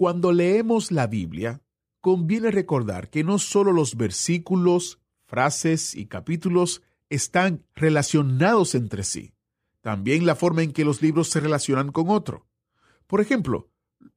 Cuando 0.00 0.32
leemos 0.32 0.92
la 0.92 1.06
Biblia, 1.06 1.60
conviene 2.00 2.50
recordar 2.50 3.10
que 3.10 3.22
no 3.22 3.38
solo 3.38 3.70
los 3.70 3.98
versículos, 3.98 4.98
frases 5.26 5.94
y 5.94 6.06
capítulos 6.06 6.80
están 7.10 7.66
relacionados 7.74 8.74
entre 8.74 9.04
sí, 9.04 9.34
también 9.82 10.24
la 10.24 10.36
forma 10.36 10.62
en 10.62 10.72
que 10.72 10.86
los 10.86 11.02
libros 11.02 11.28
se 11.28 11.40
relacionan 11.40 11.92
con 11.92 12.08
otro. 12.08 12.46
Por 13.06 13.20
ejemplo, 13.20 13.68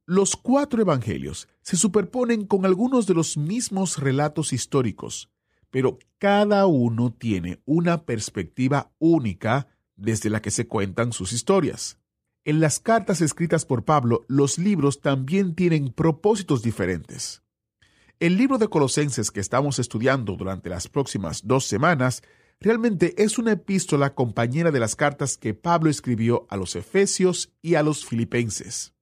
los 0.06 0.36
cuatro 0.36 0.80
evangelios 0.80 1.48
se 1.60 1.76
superponen 1.76 2.46
con 2.46 2.64
algunos 2.64 3.06
de 3.06 3.12
los 3.12 3.36
mismos 3.36 3.98
relatos 3.98 4.54
históricos, 4.54 5.28
pero 5.68 5.98
cada 6.16 6.64
uno 6.64 7.12
tiene 7.12 7.60
una 7.66 8.06
perspectiva 8.06 8.90
única 8.98 9.68
desde 9.96 10.30
la 10.30 10.40
que 10.40 10.50
se 10.50 10.66
cuentan 10.66 11.12
sus 11.12 11.34
historias. 11.34 11.98
En 12.46 12.60
las 12.60 12.78
cartas 12.78 13.22
escritas 13.22 13.64
por 13.64 13.86
Pablo, 13.86 14.26
los 14.28 14.58
libros 14.58 15.00
también 15.00 15.54
tienen 15.54 15.90
propósitos 15.90 16.62
diferentes. 16.62 17.42
El 18.20 18.36
libro 18.36 18.58
de 18.58 18.68
Colosenses 18.68 19.30
que 19.30 19.40
estamos 19.40 19.78
estudiando 19.78 20.36
durante 20.36 20.68
las 20.68 20.86
próximas 20.86 21.46
dos 21.46 21.64
semanas 21.64 22.22
realmente 22.60 23.14
es 23.22 23.38
una 23.38 23.52
epístola 23.52 24.14
compañera 24.14 24.70
de 24.70 24.78
las 24.78 24.94
cartas 24.94 25.38
que 25.38 25.54
Pablo 25.54 25.88
escribió 25.88 26.46
a 26.50 26.58
los 26.58 26.76
Efesios 26.76 27.50
y 27.62 27.76
a 27.76 27.82
los 27.82 28.04
Filipenses. 28.04 28.92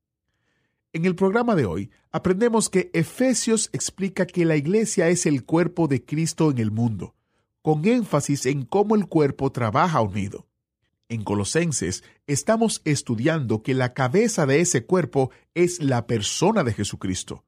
En 0.92 1.04
el 1.04 1.16
programa 1.16 1.56
de 1.56 1.66
hoy 1.66 1.90
aprendemos 2.12 2.68
que 2.68 2.90
Efesios 2.94 3.70
explica 3.72 4.24
que 4.24 4.44
la 4.44 4.54
iglesia 4.54 5.08
es 5.08 5.26
el 5.26 5.44
cuerpo 5.44 5.88
de 5.88 6.04
Cristo 6.04 6.52
en 6.52 6.58
el 6.58 6.70
mundo, 6.70 7.16
con 7.60 7.84
énfasis 7.86 8.46
en 8.46 8.64
cómo 8.64 8.94
el 8.94 9.06
cuerpo 9.06 9.50
trabaja 9.50 10.00
unido. 10.00 10.46
En 11.12 11.24
Colosenses 11.24 12.04
estamos 12.26 12.80
estudiando 12.86 13.62
que 13.62 13.74
la 13.74 13.92
cabeza 13.92 14.46
de 14.46 14.60
ese 14.60 14.86
cuerpo 14.86 15.30
es 15.52 15.78
la 15.82 16.06
persona 16.06 16.64
de 16.64 16.72
Jesucristo. 16.72 17.44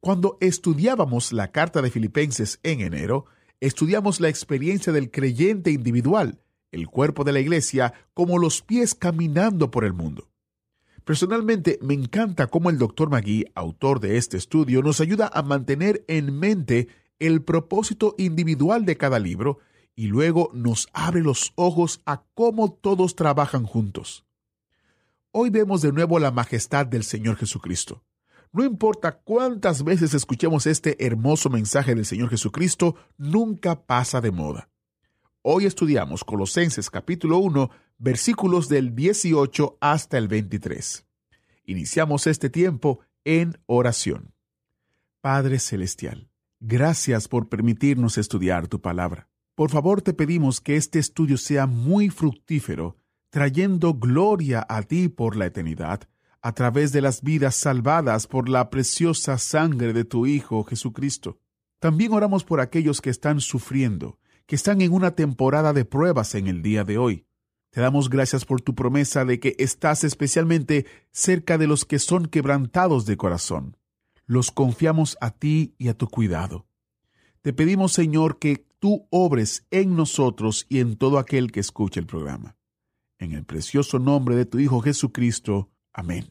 Cuando 0.00 0.38
estudiábamos 0.40 1.32
la 1.32 1.52
carta 1.52 1.82
de 1.82 1.92
Filipenses 1.92 2.58
en 2.64 2.80
enero, 2.80 3.26
estudiamos 3.60 4.18
la 4.18 4.28
experiencia 4.28 4.92
del 4.92 5.12
creyente 5.12 5.70
individual, 5.70 6.40
el 6.72 6.88
cuerpo 6.88 7.22
de 7.22 7.32
la 7.32 7.38
iglesia, 7.38 7.94
como 8.12 8.38
los 8.38 8.60
pies 8.60 8.96
caminando 8.96 9.70
por 9.70 9.84
el 9.84 9.92
mundo. 9.92 10.28
Personalmente 11.04 11.78
me 11.82 11.94
encanta 11.94 12.48
cómo 12.48 12.70
el 12.70 12.78
Dr. 12.78 13.08
Magui, 13.08 13.44
autor 13.54 14.00
de 14.00 14.16
este 14.16 14.36
estudio, 14.36 14.82
nos 14.82 15.00
ayuda 15.00 15.30
a 15.32 15.42
mantener 15.42 16.04
en 16.08 16.36
mente 16.36 16.88
el 17.20 17.42
propósito 17.42 18.16
individual 18.18 18.84
de 18.84 18.96
cada 18.96 19.20
libro 19.20 19.60
y 19.94 20.06
luego 20.06 20.50
nos 20.54 20.88
abre 20.92 21.22
los 21.22 21.52
ojos 21.54 22.00
a 22.06 22.24
cómo 22.34 22.72
todos 22.72 23.16
trabajan 23.16 23.64
juntos. 23.64 24.24
Hoy 25.32 25.50
vemos 25.50 25.82
de 25.82 25.92
nuevo 25.92 26.18
la 26.18 26.30
majestad 26.30 26.86
del 26.86 27.04
Señor 27.04 27.36
Jesucristo. 27.36 28.02
No 28.52 28.64
importa 28.64 29.12
cuántas 29.12 29.84
veces 29.84 30.12
escuchemos 30.12 30.66
este 30.66 31.06
hermoso 31.06 31.50
mensaje 31.50 31.94
del 31.94 32.04
Señor 32.04 32.30
Jesucristo, 32.30 32.96
nunca 33.16 33.86
pasa 33.86 34.20
de 34.20 34.32
moda. 34.32 34.68
Hoy 35.42 35.66
estudiamos 35.66 36.24
Colosenses 36.24 36.90
capítulo 36.90 37.38
1, 37.38 37.70
versículos 37.98 38.68
del 38.68 38.94
18 38.94 39.78
hasta 39.80 40.18
el 40.18 40.26
23. 40.26 41.06
Iniciamos 41.64 42.26
este 42.26 42.50
tiempo 42.50 43.00
en 43.24 43.56
oración. 43.66 44.34
Padre 45.20 45.58
Celestial, 45.60 46.28
gracias 46.58 47.28
por 47.28 47.48
permitirnos 47.48 48.18
estudiar 48.18 48.66
tu 48.66 48.80
palabra. 48.80 49.29
Por 49.60 49.68
favor 49.68 50.00
te 50.00 50.14
pedimos 50.14 50.58
que 50.62 50.76
este 50.76 50.98
estudio 50.98 51.36
sea 51.36 51.66
muy 51.66 52.08
fructífero, 52.08 52.96
trayendo 53.28 53.92
gloria 53.92 54.64
a 54.66 54.80
ti 54.80 55.10
por 55.10 55.36
la 55.36 55.44
eternidad, 55.44 56.08
a 56.40 56.54
través 56.54 56.92
de 56.92 57.02
las 57.02 57.20
vidas 57.20 57.56
salvadas 57.56 58.26
por 58.26 58.48
la 58.48 58.70
preciosa 58.70 59.36
sangre 59.36 59.92
de 59.92 60.06
tu 60.06 60.24
Hijo 60.24 60.64
Jesucristo. 60.64 61.40
También 61.78 62.14
oramos 62.14 62.42
por 62.42 62.62
aquellos 62.62 63.02
que 63.02 63.10
están 63.10 63.42
sufriendo, 63.42 64.18
que 64.46 64.56
están 64.56 64.80
en 64.80 64.94
una 64.94 65.10
temporada 65.10 65.74
de 65.74 65.84
pruebas 65.84 66.34
en 66.34 66.46
el 66.46 66.62
día 66.62 66.84
de 66.84 66.96
hoy. 66.96 67.26
Te 67.68 67.82
damos 67.82 68.08
gracias 68.08 68.46
por 68.46 68.62
tu 68.62 68.74
promesa 68.74 69.26
de 69.26 69.40
que 69.40 69.56
estás 69.58 70.04
especialmente 70.04 70.86
cerca 71.12 71.58
de 71.58 71.66
los 71.66 71.84
que 71.84 71.98
son 71.98 72.28
quebrantados 72.28 73.04
de 73.04 73.18
corazón. 73.18 73.76
Los 74.24 74.52
confiamos 74.52 75.18
a 75.20 75.32
ti 75.32 75.74
y 75.76 75.88
a 75.88 75.98
tu 75.98 76.08
cuidado. 76.08 76.69
Te 77.42 77.54
pedimos, 77.54 77.92
Señor, 77.92 78.38
que 78.38 78.66
tú 78.78 79.06
obres 79.08 79.66
en 79.70 79.96
nosotros 79.96 80.66
y 80.68 80.80
en 80.80 80.96
todo 80.96 81.18
aquel 81.18 81.52
que 81.52 81.60
escuche 81.60 81.98
el 81.98 82.06
programa. 82.06 82.56
En 83.18 83.32
el 83.32 83.44
precioso 83.44 83.98
nombre 83.98 84.36
de 84.36 84.44
tu 84.44 84.58
Hijo 84.58 84.80
Jesucristo. 84.82 85.70
Amén. 85.94 86.30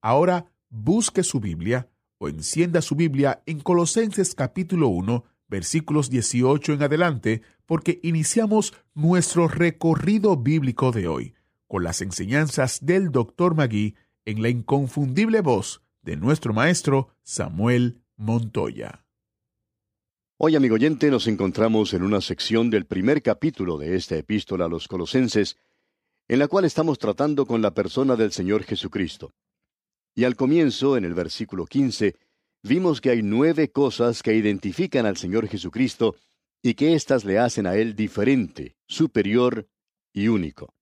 Ahora 0.00 0.52
busque 0.68 1.24
su 1.24 1.40
Biblia 1.40 1.90
o 2.18 2.28
encienda 2.28 2.80
su 2.80 2.94
Biblia 2.94 3.42
en 3.44 3.58
Colosenses 3.58 4.36
capítulo 4.36 4.86
1, 4.88 5.24
versículos 5.48 6.10
18 6.10 6.74
en 6.74 6.82
adelante, 6.84 7.42
porque 7.66 7.98
iniciamos 8.04 8.72
nuestro 8.94 9.48
recorrido 9.48 10.36
bíblico 10.36 10.92
de 10.92 11.08
hoy 11.08 11.34
con 11.66 11.82
las 11.82 12.02
enseñanzas 12.02 12.78
del 12.86 13.10
Dr. 13.10 13.56
Magui 13.56 13.96
en 14.24 14.42
la 14.42 14.48
inconfundible 14.48 15.40
voz 15.40 15.82
de 16.02 16.16
nuestro 16.16 16.52
maestro 16.52 17.08
Samuel 17.22 18.02
Montoya. 18.16 19.04
Hoy, 20.42 20.56
amigo 20.56 20.76
oyente, 20.76 21.10
nos 21.10 21.26
encontramos 21.26 21.92
en 21.92 22.02
una 22.02 22.22
sección 22.22 22.70
del 22.70 22.86
primer 22.86 23.20
capítulo 23.20 23.76
de 23.76 23.94
esta 23.94 24.16
epístola 24.16 24.64
a 24.64 24.68
los 24.70 24.88
colosenses, 24.88 25.58
en 26.28 26.38
la 26.38 26.48
cual 26.48 26.64
estamos 26.64 26.98
tratando 26.98 27.44
con 27.44 27.60
la 27.60 27.74
persona 27.74 28.16
del 28.16 28.32
Señor 28.32 28.64
Jesucristo. 28.64 29.34
Y 30.14 30.24
al 30.24 30.36
comienzo, 30.36 30.96
en 30.96 31.04
el 31.04 31.12
versículo 31.12 31.66
15, 31.66 32.16
vimos 32.62 33.02
que 33.02 33.10
hay 33.10 33.22
nueve 33.22 33.70
cosas 33.70 34.22
que 34.22 34.34
identifican 34.34 35.04
al 35.04 35.18
Señor 35.18 35.46
Jesucristo 35.46 36.16
y 36.62 36.72
que 36.72 36.94
éstas 36.94 37.26
le 37.26 37.38
hacen 37.38 37.66
a 37.66 37.76
Él 37.76 37.94
diferente, 37.94 38.78
superior 38.86 39.68
y 40.10 40.28
único. 40.28 40.72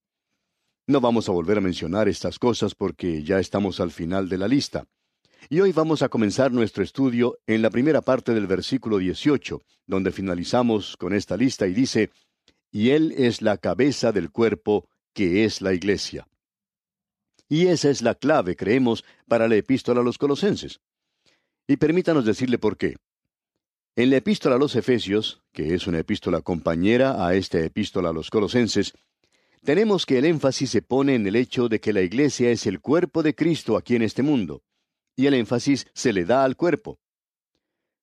No 0.87 1.01
vamos 1.01 1.29
a 1.29 1.33
volver 1.33 1.59
a 1.59 1.63
mencionar 1.63 2.09
estas 2.09 2.39
cosas 2.39 2.77
porque 2.77 3.25
ya 3.25 3.41
estamos 3.41 3.81
al 3.81 3.91
final 3.91 4.29
de 4.29 4.39
la 4.39 4.47
lista. 4.47 4.87
Y 5.51 5.61
hoy 5.61 5.73
vamos 5.73 6.03
a 6.03 6.11
comenzar 6.11 6.53
nuestro 6.53 6.85
estudio 6.85 7.39
en 7.47 7.63
la 7.63 7.71
primera 7.71 8.03
parte 8.03 8.35
del 8.35 8.47
versículo 8.47 8.99
18, 8.99 9.63
donde 9.87 10.13
finalizamos 10.13 10.95
con 10.99 11.15
esta 11.15 11.39
lista 11.39 11.67
y 11.67 11.73
dice, 11.73 12.11
y 12.71 12.91
Él 12.91 13.15
es 13.17 13.41
la 13.41 13.57
cabeza 13.57 14.13
del 14.13 14.31
cuerpo, 14.31 14.91
que 15.15 15.47
es 15.47 15.63
la 15.63 15.73
iglesia. 15.73 16.29
Y 17.49 17.69
esa 17.69 17.89
es 17.89 18.03
la 18.03 18.15
clave, 18.15 18.57
creemos, 18.57 19.07
para 19.27 19.49
la 19.49 19.57
epístola 19.57 20.03
a 20.03 20.05
los 20.05 20.19
colosenses. 20.19 20.81
Y 21.67 21.79
permítanos 21.79 22.27
decirle 22.27 22.59
por 22.59 22.77
qué. 22.77 22.97
En 23.97 24.11
la 24.11 24.19
epístola 24.19 24.57
a 24.57 24.59
los 24.59 24.77
Efesios, 24.77 25.41
que 25.53 25.75
es 25.75 25.87
una 25.87 26.01
epístola 26.01 26.43
compañera 26.43 27.27
a 27.27 27.35
esta 27.35 27.59
epístola 27.59 28.11
a 28.11 28.13
los 28.13 28.29
colosenses, 28.29 28.93
tenemos 29.65 30.05
que 30.05 30.19
el 30.19 30.27
énfasis 30.27 30.69
se 30.69 30.83
pone 30.83 31.15
en 31.15 31.27
el 31.27 31.37
hecho 31.37 31.71
de 31.71 31.81
que 31.81 31.95
la 31.95 32.03
iglesia 32.03 32.51
es 32.51 32.67
el 32.67 32.81
cuerpo 32.81 33.23
de 33.23 33.35
Cristo 33.35 33.79
aquí 33.79 33.97
en 33.97 34.03
este 34.03 34.23
mundo 34.23 34.63
y 35.19 35.27
el 35.27 35.35
énfasis 35.35 35.89
se 35.95 36.13
le 36.13 36.25
da 36.25 36.45
al 36.45 36.55
cuerpo. 36.55 37.01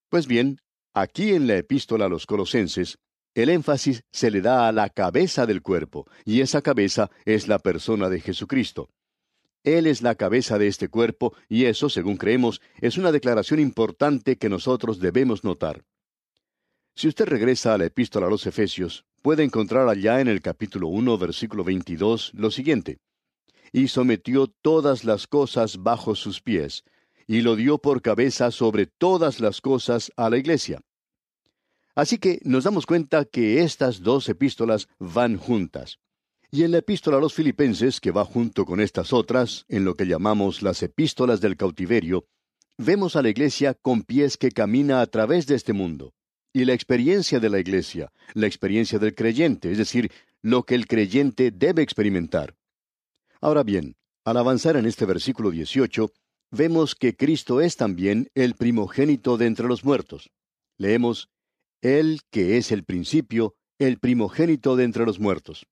Pues 0.09 0.27
bien, 0.27 0.59
aquí 0.93 1.33
en 1.33 1.47
la 1.47 1.55
epístola 1.55 2.05
a 2.05 2.09
los 2.09 2.25
colosenses, 2.25 2.97
el 3.33 3.47
énfasis 3.47 4.03
se 4.11 4.29
le 4.29 4.41
da 4.41 4.67
a 4.67 4.73
la 4.73 4.89
cabeza 4.89 5.45
del 5.45 5.61
cuerpo, 5.61 6.05
y 6.25 6.41
esa 6.41 6.61
cabeza 6.61 7.09
es 7.23 7.47
la 7.47 7.59
persona 7.59 8.09
de 8.09 8.19
Jesucristo. 8.19 8.89
Él 9.63 9.87
es 9.87 10.01
la 10.01 10.15
cabeza 10.15 10.57
de 10.57 10.67
este 10.67 10.89
cuerpo, 10.89 11.33
y 11.47 11.65
eso, 11.65 11.87
según 11.87 12.17
creemos, 12.17 12.61
es 12.81 12.97
una 12.97 13.13
declaración 13.13 13.61
importante 13.61 14.35
que 14.35 14.49
nosotros 14.49 14.99
debemos 14.99 15.45
notar. 15.45 15.85
Si 16.95 17.07
usted 17.07 17.27
regresa 17.27 17.73
a 17.73 17.77
la 17.77 17.85
epístola 17.85 18.27
a 18.27 18.29
los 18.29 18.45
Efesios, 18.45 19.05
puede 19.21 19.45
encontrar 19.45 19.87
allá 19.87 20.19
en 20.19 20.27
el 20.27 20.41
capítulo 20.41 20.89
1, 20.89 21.17
versículo 21.17 21.63
22, 21.63 22.33
lo 22.33 22.51
siguiente. 22.51 22.97
Y 23.71 23.87
sometió 23.87 24.47
todas 24.47 25.05
las 25.05 25.27
cosas 25.27 25.81
bajo 25.81 26.13
sus 26.15 26.41
pies, 26.41 26.83
y 27.27 27.41
lo 27.41 27.55
dio 27.55 27.77
por 27.77 28.01
cabeza 28.01 28.51
sobre 28.51 28.85
todas 28.85 29.39
las 29.39 29.61
cosas 29.61 30.11
a 30.15 30.29
la 30.29 30.37
iglesia. 30.37 30.81
Así 31.95 32.17
que 32.17 32.39
nos 32.43 32.65
damos 32.65 32.85
cuenta 32.85 33.25
que 33.25 33.63
estas 33.63 34.01
dos 34.01 34.27
epístolas 34.27 34.87
van 34.99 35.37
juntas. 35.37 35.99
Y 36.51 36.63
en 36.63 36.71
la 36.71 36.79
epístola 36.79 37.17
a 37.17 37.21
los 37.21 37.33
filipenses, 37.33 37.99
que 37.99 38.11
va 38.11 38.25
junto 38.25 38.65
con 38.65 38.79
estas 38.79 39.13
otras, 39.13 39.65
en 39.69 39.85
lo 39.85 39.95
que 39.95 40.05
llamamos 40.05 40.61
las 40.61 40.83
epístolas 40.83 41.41
del 41.41 41.57
cautiverio, 41.57 42.25
vemos 42.77 43.15
a 43.15 43.21
la 43.21 43.29
iglesia 43.29 43.73
con 43.73 44.03
pies 44.03 44.37
que 44.37 44.51
camina 44.51 45.01
a 45.01 45.07
través 45.07 45.47
de 45.47 45.55
este 45.55 45.73
mundo. 45.73 46.13
Y 46.53 46.65
la 46.65 46.73
experiencia 46.73 47.39
de 47.39 47.49
la 47.49 47.59
iglesia, 47.59 48.11
la 48.33 48.47
experiencia 48.47 48.99
del 48.99 49.15
creyente, 49.15 49.71
es 49.71 49.77
decir, 49.77 50.11
lo 50.41 50.63
que 50.63 50.75
el 50.75 50.87
creyente 50.87 51.51
debe 51.51 51.81
experimentar. 51.81 52.55
Ahora 53.41 53.63
bien, 53.63 53.95
al 54.23 54.37
avanzar 54.37 54.77
en 54.77 54.85
este 54.85 55.05
versículo 55.05 55.51
18, 55.51 56.11
vemos 56.51 56.95
que 56.95 57.15
Cristo 57.15 57.61
es 57.61 57.75
también 57.75 58.29
el 58.35 58.55
primogénito 58.55 59.37
de 59.37 59.47
entre 59.47 59.67
los 59.67 59.83
muertos. 59.83 60.31
Leemos, 60.77 61.29
Él 61.81 62.21
que 62.31 62.57
es 62.57 62.71
el 62.71 62.83
principio, 62.83 63.55
el 63.79 63.99
primogénito 63.99 64.75
de 64.75 64.83
entre 64.83 65.05
los 65.05 65.19
muertos. 65.19 65.65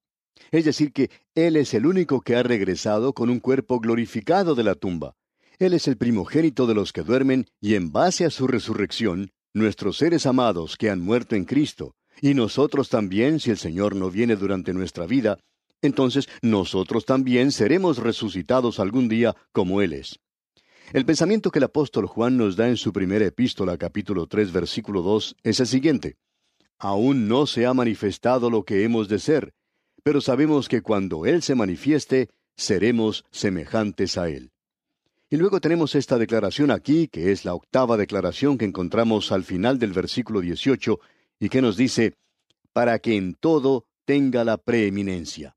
Es 0.51 0.65
decir, 0.65 0.91
que 0.91 1.09
Él 1.35 1.55
es 1.55 1.73
el 1.73 1.85
único 1.85 2.21
que 2.21 2.35
ha 2.35 2.43
regresado 2.43 3.13
con 3.13 3.29
un 3.29 3.39
cuerpo 3.39 3.79
glorificado 3.79 4.55
de 4.55 4.63
la 4.63 4.75
tumba. 4.75 5.15
Él 5.59 5.73
es 5.73 5.87
el 5.87 5.97
primogénito 5.97 6.67
de 6.67 6.73
los 6.73 6.91
que 6.91 7.03
duermen 7.03 7.47
y 7.61 7.75
en 7.75 7.91
base 7.91 8.25
a 8.25 8.29
su 8.29 8.47
resurrección, 8.47 9.31
nuestros 9.53 9.97
seres 9.97 10.25
amados 10.25 10.77
que 10.77 10.89
han 10.89 10.99
muerto 10.99 11.35
en 11.35 11.45
Cristo, 11.45 11.95
y 12.21 12.33
nosotros 12.33 12.89
también, 12.89 13.39
si 13.39 13.51
el 13.51 13.57
Señor 13.57 13.95
no 13.95 14.09
viene 14.09 14.35
durante 14.35 14.73
nuestra 14.73 15.05
vida, 15.05 15.39
entonces 15.81 16.27
nosotros 16.41 17.05
también 17.05 17.51
seremos 17.51 17.97
resucitados 17.97 18.79
algún 18.79 19.09
día 19.09 19.35
como 19.51 19.81
Él 19.81 19.93
es. 19.93 20.19
El 20.94 21.06
pensamiento 21.07 21.50
que 21.50 21.57
el 21.57 21.66
apóstol 21.66 22.06
Juan 22.06 22.38
nos 22.38 22.56
da 22.56 22.69
en 22.69 22.78
su 22.78 22.94
primera 22.94 23.25
epístola, 23.25 23.80
capítulo 23.80 24.28
3, 24.28 24.51
versículo 24.51 25.01
2, 25.01 25.38
es 25.42 25.60
el 25.60 25.66
siguiente. 25.66 26.18
Aún 26.78 27.28
no 27.28 27.48
se 27.48 27.66
ha 27.66 27.74
manifestado 27.74 28.51
lo 28.51 28.63
que 28.63 28.84
hemos 28.84 29.10
de 29.10 29.18
ser, 29.18 29.56
pero 30.04 30.22
sabemos 30.22 30.69
que 30.69 30.84
cuando 30.84 31.25
Él 31.25 31.42
se 31.42 31.56
manifieste, 31.56 32.30
seremos 32.56 33.25
semejantes 33.31 34.19
a 34.19 34.30
Él. 34.30 34.51
Y 35.31 35.38
luego 35.38 35.60
tenemos 35.60 35.95
esta 35.95 36.19
declaración 36.19 36.69
aquí, 36.69 37.07
que 37.07 37.31
es 37.31 37.44
la 37.44 37.56
octava 37.56 37.98
declaración 37.98 38.60
que 38.60 38.66
encontramos 38.66 39.31
al 39.31 39.44
final 39.44 39.80
del 39.80 39.94
versículo 39.94 40.42
18, 40.42 41.00
y 41.40 41.50
que 41.50 41.63
nos 41.63 41.75
dice, 41.75 42.13
para 42.72 43.00
que 43.00 43.18
en 43.18 43.34
todo 43.34 43.88
tenga 44.06 44.44
la 44.44 44.57
preeminencia. 44.57 45.56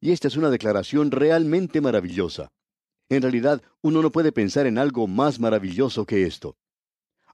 Y 0.00 0.12
esta 0.12 0.28
es 0.28 0.38
una 0.38 0.48
declaración 0.48 1.10
realmente 1.10 1.82
maravillosa. 1.82 2.53
En 3.08 3.22
realidad, 3.22 3.62
uno 3.82 4.02
no 4.02 4.10
puede 4.10 4.32
pensar 4.32 4.66
en 4.66 4.78
algo 4.78 5.06
más 5.06 5.38
maravilloso 5.38 6.06
que 6.06 6.24
esto. 6.24 6.56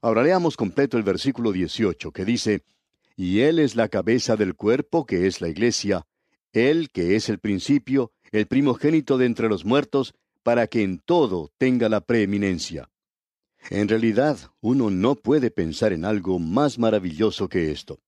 Ahora 0.01 0.23
leamos 0.23 0.57
completo 0.57 0.97
el 0.97 1.03
versículo 1.03 1.51
18, 1.51 2.11
que 2.11 2.25
dice, 2.25 2.63
Y 3.15 3.39
Él 3.41 3.59
es 3.59 3.75
la 3.75 3.87
cabeza 3.87 4.35
del 4.35 4.55
cuerpo, 4.55 5.05
que 5.05 5.27
es 5.27 5.41
la 5.41 5.47
iglesia, 5.47 6.05
él 6.53 6.89
que 6.91 7.15
es 7.15 7.29
el 7.29 7.39
principio, 7.39 8.11
el 8.31 8.45
primogénito 8.45 9.17
de 9.17 9.25
entre 9.25 9.47
los 9.47 9.63
muertos, 9.63 10.13
para 10.43 10.67
que 10.67 10.83
en 10.83 10.99
todo 10.99 11.51
tenga 11.57 11.87
la 11.87 12.01
preeminencia. 12.01 12.89
En 13.69 13.87
realidad, 13.87 14.37
uno 14.59 14.89
no 14.89 15.15
puede 15.15 15.51
pensar 15.51 15.93
en 15.93 16.03
algo 16.03 16.39
más 16.39 16.79
maravilloso 16.79 17.47
que 17.47 17.71
esto. 17.71 17.99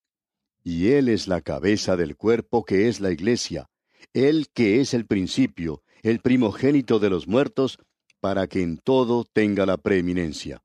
Y 0.64 0.90
Él 0.90 1.10
es 1.10 1.28
la 1.28 1.42
cabeza 1.42 1.96
del 1.96 2.16
cuerpo 2.18 2.66
que 2.66 2.88
es 2.88 3.00
la 3.00 3.12
iglesia, 3.12 3.70
Él 4.14 4.48
que 4.54 4.82
es 4.82 4.94
el 4.94 5.06
principio, 5.06 5.84
el 6.04 6.20
primogénito 6.20 7.00
de 7.00 7.10
los 7.10 7.28
muertos, 7.28 7.80
para 8.20 8.48
que 8.48 8.62
en 8.62 8.78
todo 8.78 9.26
tenga 9.26 9.66
la 9.66 9.78
preeminencia. 9.78 10.62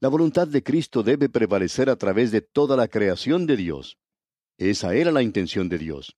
La 0.00 0.08
voluntad 0.08 0.48
de 0.48 0.62
Cristo 0.62 1.02
debe 1.02 1.28
prevalecer 1.28 1.88
a 1.88 1.96
través 1.96 2.30
de 2.30 2.40
toda 2.40 2.76
la 2.76 2.88
creación 2.88 3.46
de 3.46 3.56
Dios. 3.56 3.98
Esa 4.58 4.94
era 4.94 5.12
la 5.12 5.22
intención 5.22 5.68
de 5.68 5.78
Dios. 5.78 6.16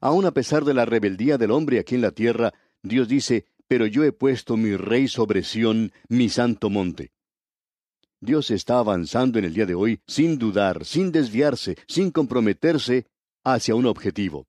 Aun 0.00 0.26
a 0.26 0.32
pesar 0.32 0.64
de 0.64 0.74
la 0.74 0.84
rebeldía 0.84 1.38
del 1.38 1.52
hombre 1.52 1.78
aquí 1.78 1.94
en 1.94 2.02
la 2.02 2.10
tierra, 2.10 2.52
Dios 2.82 3.08
dice, 3.08 3.46
pero 3.68 3.86
yo 3.86 4.04
he 4.04 4.12
puesto 4.12 4.56
mi 4.56 4.76
rey 4.76 5.08
sobre 5.08 5.42
Sión, 5.42 5.92
mi 6.08 6.28
santo 6.28 6.70
monte. 6.70 7.12
Dios 8.20 8.50
está 8.50 8.78
avanzando 8.78 9.38
en 9.38 9.44
el 9.44 9.54
día 9.54 9.66
de 9.66 9.74
hoy 9.74 10.00
sin 10.06 10.38
dudar, 10.38 10.84
sin 10.84 11.12
desviarse, 11.12 11.76
sin 11.86 12.10
comprometerse 12.10 13.06
hacia 13.44 13.74
un 13.74 13.86
objetivo. 13.86 14.46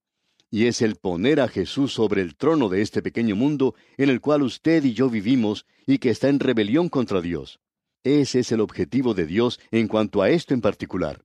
Y 0.57 0.65
es 0.65 0.81
el 0.81 0.95
poner 0.95 1.39
a 1.39 1.47
Jesús 1.47 1.93
sobre 1.93 2.23
el 2.23 2.35
trono 2.35 2.67
de 2.67 2.81
este 2.81 3.03
pequeño 3.03 3.35
mundo 3.35 3.75
en 3.95 4.09
el 4.09 4.21
cual 4.21 4.41
usted 4.41 4.83
y 4.85 4.95
yo 4.95 5.07
vivimos 5.07 5.67
y 5.85 5.99
que 5.99 6.09
está 6.09 6.29
en 6.29 6.39
rebelión 6.39 6.89
contra 6.89 7.21
Dios. 7.21 7.59
Ese 8.03 8.39
es 8.39 8.51
el 8.51 8.61
objetivo 8.61 9.13
de 9.13 9.27
Dios 9.27 9.59
en 9.69 9.87
cuanto 9.87 10.23
a 10.23 10.31
esto 10.31 10.55
en 10.55 10.61
particular. 10.61 11.23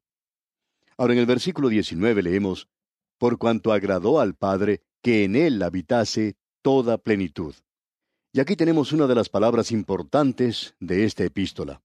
Ahora 0.98 1.14
en 1.14 1.18
el 1.18 1.24
versículo 1.24 1.70
19 1.70 2.22
leemos, 2.22 2.68
por 3.16 3.38
cuanto 3.38 3.72
agradó 3.72 4.20
al 4.20 4.34
Padre 4.34 4.82
que 5.00 5.24
en 5.24 5.34
él 5.34 5.62
habitase 5.62 6.36
toda 6.60 6.98
plenitud. 6.98 7.54
Y 8.34 8.40
aquí 8.40 8.54
tenemos 8.54 8.92
una 8.92 9.06
de 9.06 9.14
las 9.14 9.30
palabras 9.30 9.72
importantes 9.72 10.74
de 10.78 11.06
esta 11.06 11.24
epístola. 11.24 11.80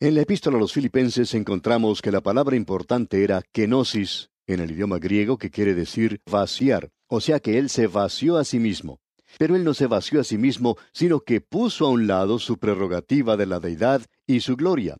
En 0.00 0.16
la 0.16 0.22
epístola 0.22 0.56
a 0.56 0.60
los 0.60 0.72
filipenses 0.72 1.34
encontramos 1.34 2.02
que 2.02 2.10
la 2.10 2.20
palabra 2.20 2.56
importante 2.56 3.22
era 3.22 3.42
kenosis, 3.52 4.31
en 4.46 4.60
el 4.60 4.70
idioma 4.70 4.98
griego 4.98 5.38
que 5.38 5.50
quiere 5.50 5.74
decir 5.74 6.20
vaciar, 6.30 6.90
o 7.06 7.20
sea 7.20 7.40
que 7.40 7.58
él 7.58 7.68
se 7.68 7.86
vació 7.86 8.36
a 8.36 8.44
sí 8.44 8.58
mismo. 8.58 9.00
Pero 9.38 9.56
él 9.56 9.64
no 9.64 9.72
se 9.72 9.86
vació 9.86 10.20
a 10.20 10.24
sí 10.24 10.36
mismo, 10.36 10.76
sino 10.92 11.20
que 11.20 11.40
puso 11.40 11.86
a 11.86 11.90
un 11.90 12.06
lado 12.06 12.38
su 12.38 12.58
prerrogativa 12.58 13.36
de 13.36 13.46
la 13.46 13.60
deidad 13.60 14.02
y 14.26 14.40
su 14.40 14.56
gloria. 14.56 14.98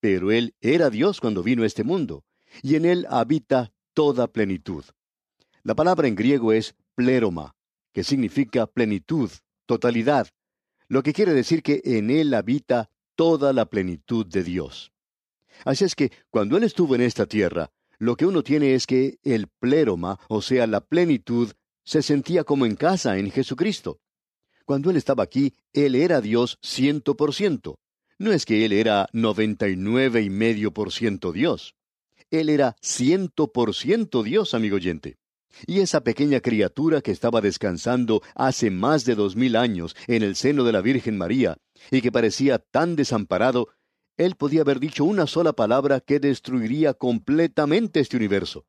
Pero 0.00 0.32
él 0.32 0.54
era 0.60 0.90
Dios 0.90 1.20
cuando 1.20 1.42
vino 1.42 1.62
a 1.62 1.66
este 1.66 1.84
mundo, 1.84 2.24
y 2.62 2.74
en 2.74 2.84
él 2.84 3.06
habita 3.08 3.72
toda 3.94 4.28
plenitud. 4.28 4.84
La 5.62 5.74
palabra 5.74 6.08
en 6.08 6.14
griego 6.14 6.52
es 6.52 6.74
pleroma, 6.94 7.54
que 7.92 8.04
significa 8.04 8.66
plenitud, 8.66 9.30
totalidad, 9.66 10.28
lo 10.88 11.02
que 11.02 11.12
quiere 11.12 11.32
decir 11.32 11.62
que 11.62 11.80
en 11.84 12.10
él 12.10 12.34
habita 12.34 12.90
toda 13.14 13.52
la 13.52 13.66
plenitud 13.66 14.26
de 14.26 14.42
Dios. 14.42 14.92
Así 15.64 15.84
es 15.84 15.94
que 15.94 16.10
cuando 16.30 16.56
Él 16.56 16.64
estuvo 16.64 16.94
en 16.94 17.02
esta 17.02 17.26
tierra, 17.26 17.70
lo 18.00 18.16
que 18.16 18.24
uno 18.24 18.42
tiene 18.42 18.74
es 18.74 18.86
que 18.86 19.18
el 19.22 19.46
pleroma, 19.46 20.18
o 20.28 20.40
sea, 20.40 20.66
la 20.66 20.80
plenitud, 20.80 21.52
se 21.84 22.02
sentía 22.02 22.44
como 22.44 22.64
en 22.64 22.74
casa 22.74 23.18
en 23.18 23.30
Jesucristo. 23.30 24.00
Cuando 24.64 24.90
Él 24.90 24.96
estaba 24.96 25.22
aquí, 25.22 25.52
Él 25.74 25.94
era 25.94 26.22
Dios 26.22 26.58
ciento 26.62 27.14
por 27.14 27.34
ciento. 27.34 27.78
No 28.18 28.32
es 28.32 28.46
que 28.46 28.64
Él 28.64 28.72
era 28.72 29.08
noventa 29.12 29.68
y 29.68 29.76
nueve 29.76 30.22
y 30.22 30.30
medio 30.30 30.72
por 30.72 30.92
ciento 30.92 31.30
Dios. 31.30 31.74
Él 32.30 32.48
era 32.48 32.74
ciento 32.80 33.52
por 33.52 33.74
ciento 33.74 34.22
Dios, 34.22 34.54
amigo 34.54 34.76
oyente. 34.76 35.18
Y 35.66 35.80
esa 35.80 36.02
pequeña 36.02 36.40
criatura 36.40 37.02
que 37.02 37.10
estaba 37.10 37.42
descansando 37.42 38.22
hace 38.34 38.70
más 38.70 39.04
de 39.04 39.14
dos 39.14 39.36
mil 39.36 39.56
años 39.56 39.94
en 40.06 40.22
el 40.22 40.36
seno 40.36 40.64
de 40.64 40.72
la 40.72 40.80
Virgen 40.80 41.18
María, 41.18 41.58
y 41.90 42.00
que 42.00 42.12
parecía 42.12 42.58
tan 42.58 42.96
desamparado, 42.96 43.68
él 44.20 44.36
podía 44.36 44.60
haber 44.60 44.80
dicho 44.80 45.06
una 45.06 45.26
sola 45.26 45.54
palabra 45.54 45.98
que 46.00 46.20
destruiría 46.20 46.92
completamente 46.92 48.00
este 48.00 48.18
universo. 48.18 48.66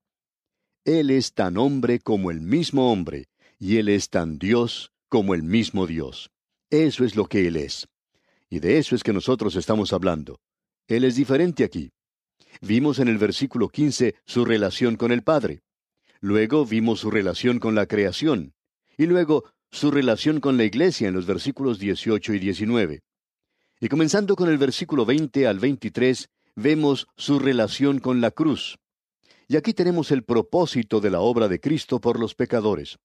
Él 0.86 1.10
es 1.10 1.34
tan 1.34 1.58
hombre 1.58 2.00
como 2.00 2.32
el 2.32 2.40
mismo 2.40 2.90
hombre, 2.90 3.28
y 3.60 3.76
Él 3.76 3.90
es 3.90 4.10
tan 4.10 4.40
Dios 4.40 4.94
como 5.10 5.36
el 5.36 5.44
mismo 5.44 5.88
Dios. 5.88 6.32
Eso 6.70 7.04
es 7.04 7.18
lo 7.18 7.26
que 7.26 7.48
Él 7.48 7.58
es. 7.58 7.90
Y 8.50 8.60
de 8.60 8.78
eso 8.78 8.96
es 8.96 9.04
que 9.04 9.12
nosotros 9.12 9.58
estamos 9.58 9.92
hablando. 9.92 10.40
Él 10.88 11.04
es 11.04 11.18
diferente 11.18 11.66
aquí. 11.66 11.92
Vimos 12.62 13.00
en 13.00 13.10
el 13.10 13.18
versículo 13.18 13.68
15 13.68 14.16
su 14.26 14.46
relación 14.46 14.96
con 14.96 15.12
el 15.12 15.22
Padre. 15.22 15.64
Luego 16.22 16.66
vimos 16.66 17.02
su 17.02 17.12
relación 17.12 17.60
con 17.60 17.76
la 17.76 17.88
creación. 17.88 18.54
Y 18.98 19.06
luego 19.06 19.44
su 19.70 19.92
relación 19.92 20.40
con 20.40 20.56
la 20.56 20.64
iglesia 20.64 21.10
en 21.10 21.14
los 21.14 21.26
versículos 21.26 21.78
18 21.78 22.36
y 22.36 22.40
19. 22.40 23.02
Y 23.84 23.90
comenzando 23.90 24.36
con 24.36 24.48
el 24.48 24.60
versículo 24.60 25.08
20 25.08 25.48
al 25.48 25.58
23, 25.58 26.30
vemos 26.56 27.08
su 27.18 27.40
relación 27.40 28.00
con 28.00 28.22
la 28.22 28.30
cruz. 28.30 28.78
Y 29.48 29.58
aquí 29.58 29.74
tenemos 29.74 30.12
el 30.12 30.24
propósito 30.24 31.02
de 31.02 31.10
la 31.10 31.20
obra 31.20 31.48
de 31.48 31.60
Cristo 31.60 32.00
por 32.00 32.20
los 32.20 32.36
pecadores. 32.36 33.00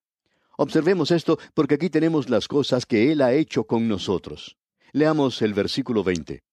Observemos 0.58 1.10
esto 1.10 1.38
porque 1.54 1.76
aquí 1.76 1.88
tenemos 1.88 2.28
las 2.28 2.46
cosas 2.46 2.84
que 2.84 3.10
Él 3.10 3.22
ha 3.22 3.32
hecho 3.32 3.64
con 3.64 3.88
nosotros. 3.88 4.58
Leamos 4.92 5.40
el 5.40 5.54
versículo 5.54 6.04
20. 6.04 6.44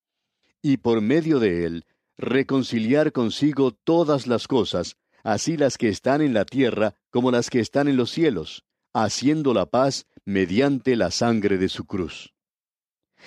Y 0.61 0.77
por 0.77 1.01
medio 1.01 1.39
de 1.39 1.65
Él 1.65 1.85
reconciliar 2.17 3.11
consigo 3.11 3.71
todas 3.71 4.25
las 4.25 4.47
cosas, 4.47 4.95
así 5.23 5.57
las 5.57 5.77
que 5.77 5.89
están 5.89 6.21
en 6.21 6.33
la 6.33 6.45
tierra 6.45 6.95
como 7.09 7.29
las 7.29 7.49
que 7.49 7.59
están 7.59 7.89
en 7.89 7.97
los 7.97 8.09
cielos, 8.09 8.63
haciendo 8.93 9.53
la 9.53 9.65
paz 9.65 10.05
mediante 10.23 10.95
la 10.95 11.11
sangre 11.11 11.57
de 11.57 11.67
su 11.67 11.83
cruz. 11.83 12.33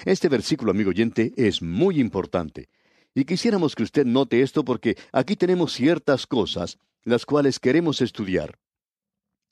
Este 0.04 0.28
versículo, 0.28 0.70
amigo 0.70 0.90
oyente, 0.90 1.32
es 1.36 1.62
muy 1.62 1.98
importante. 2.00 2.68
Y 3.14 3.24
quisiéramos 3.24 3.74
que 3.74 3.82
usted 3.82 4.04
note 4.04 4.42
esto 4.42 4.64
porque 4.64 4.96
aquí 5.12 5.36
tenemos 5.36 5.72
ciertas 5.72 6.26
cosas 6.26 6.78
las 7.02 7.24
cuales 7.24 7.58
queremos 7.58 8.02
estudiar. 8.02 8.58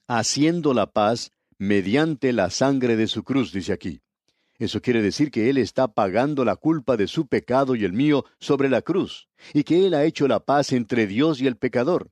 Haciendo 0.07 0.73
la 0.73 0.91
paz 0.91 1.31
mediante 1.57 2.33
la 2.33 2.49
sangre 2.49 2.95
de 2.95 3.07
su 3.07 3.23
cruz, 3.23 3.51
dice 3.51 3.73
aquí. 3.73 4.01
Eso 4.57 4.81
quiere 4.81 5.01
decir 5.01 5.31
que 5.31 5.49
Él 5.49 5.57
está 5.57 5.87
pagando 5.87 6.45
la 6.45 6.55
culpa 6.55 6.95
de 6.95 7.07
su 7.07 7.27
pecado 7.27 7.75
y 7.75 7.83
el 7.83 7.93
mío 7.93 8.25
sobre 8.39 8.69
la 8.69 8.81
cruz, 8.81 9.27
y 9.53 9.63
que 9.63 9.85
Él 9.85 9.93
ha 9.93 10.05
hecho 10.05 10.27
la 10.27 10.39
paz 10.41 10.71
entre 10.71 11.07
Dios 11.07 11.41
y 11.41 11.47
el 11.47 11.57
pecador. 11.57 12.11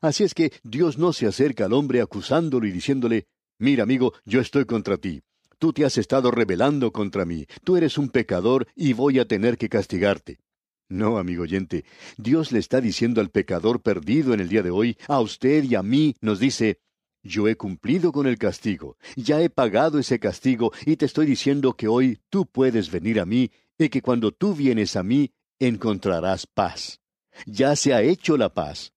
Así 0.00 0.24
es 0.24 0.34
que 0.34 0.52
Dios 0.62 0.98
no 0.98 1.12
se 1.12 1.26
acerca 1.26 1.64
al 1.64 1.72
hombre 1.72 2.00
acusándolo 2.00 2.66
y 2.66 2.72
diciéndole, 2.72 3.26
Mira, 3.58 3.84
amigo, 3.84 4.12
yo 4.24 4.40
estoy 4.40 4.64
contra 4.64 4.96
ti. 4.96 5.22
Tú 5.62 5.72
te 5.72 5.84
has 5.84 5.96
estado 5.96 6.32
rebelando 6.32 6.90
contra 6.90 7.24
mí. 7.24 7.46
Tú 7.62 7.76
eres 7.76 7.96
un 7.96 8.08
pecador 8.08 8.66
y 8.74 8.94
voy 8.94 9.20
a 9.20 9.28
tener 9.28 9.56
que 9.56 9.68
castigarte. 9.68 10.40
No, 10.88 11.18
amigo 11.18 11.44
oyente, 11.44 11.84
Dios 12.16 12.50
le 12.50 12.58
está 12.58 12.80
diciendo 12.80 13.20
al 13.20 13.30
pecador 13.30 13.80
perdido 13.80 14.34
en 14.34 14.40
el 14.40 14.48
día 14.48 14.64
de 14.64 14.72
hoy, 14.72 14.98
a 15.06 15.20
usted 15.20 15.62
y 15.62 15.76
a 15.76 15.84
mí, 15.84 16.16
nos 16.20 16.40
dice, 16.40 16.80
yo 17.22 17.46
he 17.46 17.54
cumplido 17.54 18.10
con 18.10 18.26
el 18.26 18.38
castigo, 18.38 18.96
ya 19.14 19.40
he 19.40 19.50
pagado 19.50 20.00
ese 20.00 20.18
castigo 20.18 20.72
y 20.84 20.96
te 20.96 21.06
estoy 21.06 21.26
diciendo 21.26 21.74
que 21.74 21.86
hoy 21.86 22.18
tú 22.28 22.44
puedes 22.44 22.90
venir 22.90 23.20
a 23.20 23.24
mí 23.24 23.52
y 23.78 23.88
que 23.88 24.02
cuando 24.02 24.32
tú 24.32 24.56
vienes 24.56 24.96
a 24.96 25.04
mí 25.04 25.30
encontrarás 25.60 26.48
paz. 26.48 26.98
Ya 27.46 27.76
se 27.76 27.94
ha 27.94 28.02
hecho 28.02 28.36
la 28.36 28.52
paz. 28.52 28.94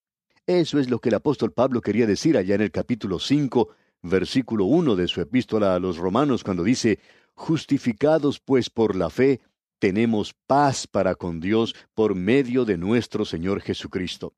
Eso 0.48 0.80
es 0.80 0.90
lo 0.90 0.98
que 0.98 1.10
el 1.10 1.16
apóstol 1.16 1.54
Pablo 1.54 1.80
quería 1.82 2.08
decir 2.08 2.36
allá 2.38 2.56
en 2.56 2.62
el 2.62 2.72
capítulo 2.72 3.20
5, 3.20 3.70
versículo 4.10 4.66
1 4.66 4.96
de 4.96 5.08
su 5.08 5.22
epístola 5.22 5.76
a 5.76 5.80
los 5.80 5.98
romanos 5.98 6.44
cuando 6.44 6.64
dice, 6.64 7.00
Justificados 7.34 8.40
pues 8.40 8.70
por 8.70 8.96
la 8.96 9.10
fe, 9.10 9.42
tenemos 9.80 10.34
paz 10.48 10.88
para 10.88 11.16
con 11.16 11.40
Dios 11.40 11.76
por 11.94 12.16
medio 12.16 12.64
de 12.66 12.78
nuestro 12.78 13.26
Señor 13.26 13.62
Jesucristo. 13.62 14.34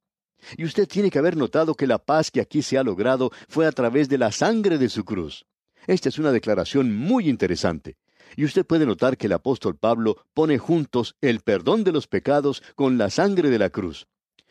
Y 0.58 0.66
usted 0.66 0.88
tiene 0.88 1.10
que 1.10 1.20
haber 1.20 1.38
notado 1.38 1.76
que 1.76 1.88
la 1.88 2.00
paz 2.00 2.32
que 2.32 2.42
aquí 2.42 2.62
se 2.62 2.78
ha 2.78 2.84
logrado 2.84 3.32
fue 3.48 3.66
a 3.66 3.72
través 3.72 4.10
de 4.10 4.18
la 4.18 4.32
sangre 4.32 4.78
de 4.78 4.90
su 4.90 5.04
cruz. 5.04 5.46
Esta 5.86 6.10
es 6.10 6.20
una 6.20 6.32
declaración 6.32 6.96
muy 6.96 7.30
interesante. 7.30 7.98
Y 8.36 8.44
usted 8.44 8.66
puede 8.66 8.86
notar 8.86 9.18
que 9.18 9.28
el 9.28 9.34
apóstol 9.34 9.78
Pablo 9.78 10.18
pone 10.34 10.58
juntos 10.58 11.16
el 11.22 11.40
perdón 11.42 11.84
de 11.84 11.92
los 11.92 12.08
pecados 12.08 12.62
con 12.76 12.98
la 12.98 13.10
sangre 13.10 13.50
de 13.50 13.60
la 13.60 13.70
cruz. 13.70 14.08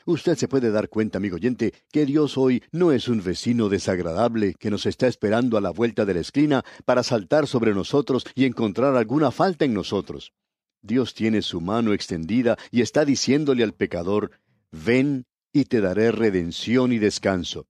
Usted 0.08 0.36
se 0.36 0.46
puede 0.46 0.70
dar 0.70 0.88
cuenta, 0.88 1.18
amigo 1.18 1.34
oyente, 1.34 1.74
que 1.90 2.06
Dios 2.06 2.38
hoy 2.38 2.62
no 2.70 2.92
es 2.92 3.08
un 3.08 3.24
vecino 3.24 3.68
desagradable 3.68 4.54
que 4.54 4.70
nos 4.70 4.86
está 4.86 5.08
esperando 5.08 5.58
a 5.58 5.60
la 5.60 5.70
vuelta 5.70 6.04
de 6.04 6.14
la 6.14 6.20
esquina 6.20 6.64
para 6.84 7.02
saltar 7.02 7.48
sobre 7.48 7.74
nosotros 7.74 8.24
y 8.36 8.44
encontrar 8.44 8.94
alguna 8.94 9.32
falta 9.32 9.64
en 9.64 9.74
nosotros. 9.74 10.32
Dios 10.80 11.12
tiene 11.12 11.42
su 11.42 11.60
mano 11.60 11.92
extendida 11.92 12.56
y 12.70 12.82
está 12.82 13.04
diciéndole 13.04 13.64
al 13.64 13.74
pecador, 13.74 14.30
ven 14.70 15.26
y 15.52 15.64
te 15.64 15.80
daré 15.80 16.12
redención 16.12 16.92
y 16.92 16.98
descanso. 16.98 17.66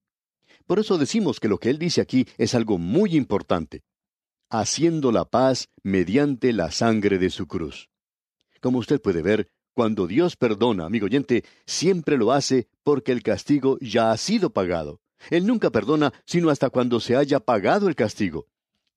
Por 0.67 0.79
eso 0.79 0.99
decimos 0.99 1.41
que 1.41 1.49
lo 1.49 1.57
que 1.57 1.71
Él 1.71 1.79
dice 1.79 2.03
aquí 2.03 2.27
es 2.37 2.55
algo 2.55 2.77
muy 2.77 3.17
importante, 3.17 3.83
haciendo 4.51 5.11
la 5.11 5.25
paz 5.25 5.71
mediante 5.83 6.53
la 6.53 6.71
sangre 6.71 7.19
de 7.19 7.31
su 7.31 7.47
cruz. 7.47 7.89
Como 8.61 8.79
usted 8.79 9.01
puede 9.01 9.23
ver, 9.23 9.49
cuando 9.77 10.07
Dios 10.07 10.37
perdona, 10.37 10.87
amigo 10.87 11.05
oyente, 11.05 11.45
siempre 11.67 12.17
lo 12.17 12.33
hace 12.33 12.67
porque 12.83 13.13
el 13.13 13.23
castigo 13.23 13.77
ya 13.83 14.11
ha 14.11 14.17
sido 14.17 14.49
pagado. 14.49 15.03
Él 15.29 15.47
nunca 15.47 15.69
perdona 15.69 16.15
sino 16.25 16.49
hasta 16.49 16.71
cuando 16.71 16.99
se 16.99 17.15
haya 17.15 17.41
pagado 17.41 17.87
el 17.87 17.95
castigo. 17.95 18.47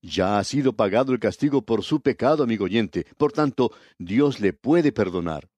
Ya 0.02 0.40
ha 0.40 0.44
sido 0.46 0.72
pagado 0.72 1.12
el 1.12 1.20
castigo 1.20 1.64
por 1.64 1.84
su 1.84 2.00
pecado, 2.00 2.44
amigo 2.44 2.64
oyente. 2.64 3.06
Por 3.18 3.34
tanto, 3.34 3.74
Dios 3.98 4.40
le 4.40 4.54
puede 4.54 4.94
perdonar. 4.94 5.50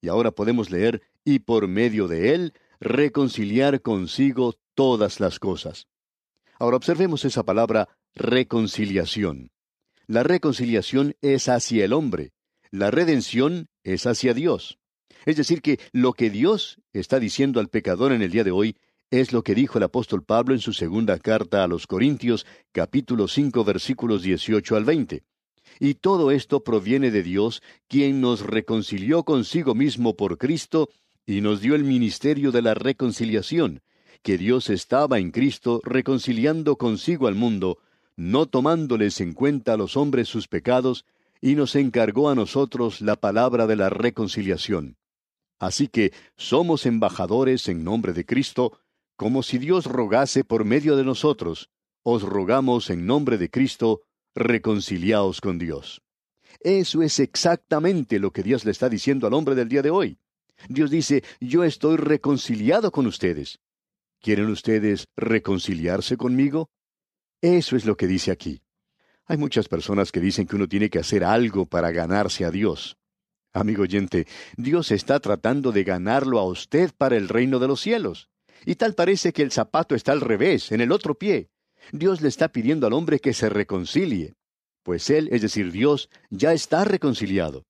Y 0.00 0.06
ahora 0.06 0.30
podemos 0.30 0.70
leer, 0.70 1.02
y 1.24 1.40
por 1.40 1.66
medio 1.66 2.06
de 2.06 2.32
él, 2.32 2.54
reconciliar 2.78 3.82
consigo 3.82 4.54
todas 4.76 5.18
las 5.18 5.40
cosas. 5.40 5.88
Ahora 6.60 6.76
observemos 6.76 7.24
esa 7.24 7.42
palabra 7.42 7.88
reconciliación. 8.14 9.50
La 10.06 10.22
reconciliación 10.22 11.16
es 11.20 11.48
hacia 11.48 11.84
el 11.84 11.92
hombre. 11.92 12.30
La 12.70 12.92
redención 12.92 13.68
es 13.84 14.06
hacia 14.06 14.34
Dios. 14.34 14.78
Es 15.24 15.36
decir, 15.36 15.62
que 15.62 15.78
lo 15.92 16.12
que 16.12 16.30
Dios 16.30 16.80
está 16.92 17.20
diciendo 17.20 17.60
al 17.60 17.68
pecador 17.68 18.12
en 18.12 18.22
el 18.22 18.30
día 18.30 18.44
de 18.44 18.50
hoy 18.50 18.76
es 19.10 19.32
lo 19.32 19.42
que 19.42 19.54
dijo 19.54 19.78
el 19.78 19.84
apóstol 19.84 20.24
Pablo 20.24 20.54
en 20.54 20.60
su 20.60 20.72
segunda 20.72 21.18
carta 21.18 21.62
a 21.62 21.68
los 21.68 21.86
Corintios, 21.86 22.46
capítulo 22.72 23.28
5, 23.28 23.62
versículos 23.62 24.22
18 24.22 24.74
al 24.74 24.84
20. 24.84 25.22
Y 25.78 25.94
todo 25.94 26.30
esto 26.30 26.64
proviene 26.64 27.10
de 27.10 27.22
Dios, 27.22 27.62
quien 27.88 28.20
nos 28.20 28.40
reconcilió 28.40 29.24
consigo 29.24 29.74
mismo 29.74 30.16
por 30.16 30.38
Cristo 30.38 30.88
y 31.26 31.40
nos 31.40 31.60
dio 31.60 31.74
el 31.74 31.84
ministerio 31.84 32.52
de 32.52 32.62
la 32.62 32.74
reconciliación, 32.74 33.82
que 34.22 34.38
Dios 34.38 34.70
estaba 34.70 35.18
en 35.18 35.30
Cristo 35.30 35.80
reconciliando 35.84 36.76
consigo 36.76 37.26
al 37.26 37.34
mundo, 37.34 37.78
no 38.16 38.46
tomándoles 38.46 39.20
en 39.20 39.34
cuenta 39.34 39.74
a 39.74 39.76
los 39.76 39.96
hombres 39.96 40.28
sus 40.28 40.48
pecados, 40.48 41.04
y 41.42 41.56
nos 41.56 41.74
encargó 41.74 42.30
a 42.30 42.34
nosotros 42.34 43.02
la 43.02 43.16
palabra 43.16 43.66
de 43.66 43.76
la 43.76 43.90
reconciliación. 43.90 44.96
Así 45.58 45.88
que 45.88 46.12
somos 46.36 46.86
embajadores 46.86 47.68
en 47.68 47.84
nombre 47.84 48.12
de 48.12 48.24
Cristo, 48.24 48.78
como 49.16 49.42
si 49.42 49.58
Dios 49.58 49.86
rogase 49.86 50.44
por 50.44 50.64
medio 50.64 50.96
de 50.96 51.04
nosotros, 51.04 51.68
os 52.04 52.22
rogamos 52.22 52.90
en 52.90 53.06
nombre 53.06 53.38
de 53.38 53.50
Cristo, 53.50 54.02
reconciliaos 54.34 55.40
con 55.40 55.58
Dios. 55.58 56.00
Eso 56.60 57.02
es 57.02 57.18
exactamente 57.18 58.18
lo 58.20 58.32
que 58.32 58.42
Dios 58.42 58.64
le 58.64 58.70
está 58.70 58.88
diciendo 58.88 59.26
al 59.26 59.34
hombre 59.34 59.54
del 59.54 59.68
día 59.68 59.82
de 59.82 59.90
hoy. 59.90 60.18
Dios 60.68 60.90
dice, 60.90 61.24
yo 61.40 61.64
estoy 61.64 61.96
reconciliado 61.96 62.92
con 62.92 63.06
ustedes. 63.06 63.58
¿Quieren 64.20 64.46
ustedes 64.46 65.08
reconciliarse 65.16 66.16
conmigo? 66.16 66.70
Eso 67.40 67.74
es 67.74 67.84
lo 67.84 67.96
que 67.96 68.06
dice 68.06 68.30
aquí. 68.30 68.62
Hay 69.26 69.36
muchas 69.36 69.68
personas 69.68 70.10
que 70.10 70.20
dicen 70.20 70.46
que 70.46 70.56
uno 70.56 70.68
tiene 70.68 70.90
que 70.90 70.98
hacer 70.98 71.24
algo 71.24 71.66
para 71.66 71.90
ganarse 71.90 72.44
a 72.44 72.50
Dios. 72.50 72.96
Amigo 73.52 73.82
oyente, 73.82 74.26
Dios 74.56 74.90
está 74.90 75.20
tratando 75.20 75.72
de 75.72 75.84
ganarlo 75.84 76.38
a 76.38 76.44
usted 76.44 76.90
para 76.96 77.16
el 77.16 77.28
reino 77.28 77.58
de 77.58 77.68
los 77.68 77.80
cielos. 77.80 78.30
Y 78.64 78.76
tal 78.76 78.94
parece 78.94 79.32
que 79.32 79.42
el 79.42 79.52
zapato 79.52 79.94
está 79.94 80.12
al 80.12 80.20
revés, 80.20 80.72
en 80.72 80.80
el 80.80 80.92
otro 80.92 81.14
pie. 81.14 81.50
Dios 81.92 82.20
le 82.20 82.28
está 82.28 82.48
pidiendo 82.48 82.86
al 82.86 82.92
hombre 82.92 83.18
que 83.18 83.34
se 83.34 83.48
reconcilie, 83.48 84.34
pues 84.82 85.10
él, 85.10 85.28
es 85.32 85.42
decir, 85.42 85.72
Dios, 85.72 86.08
ya 86.30 86.52
está 86.52 86.84
reconciliado. 86.84 87.64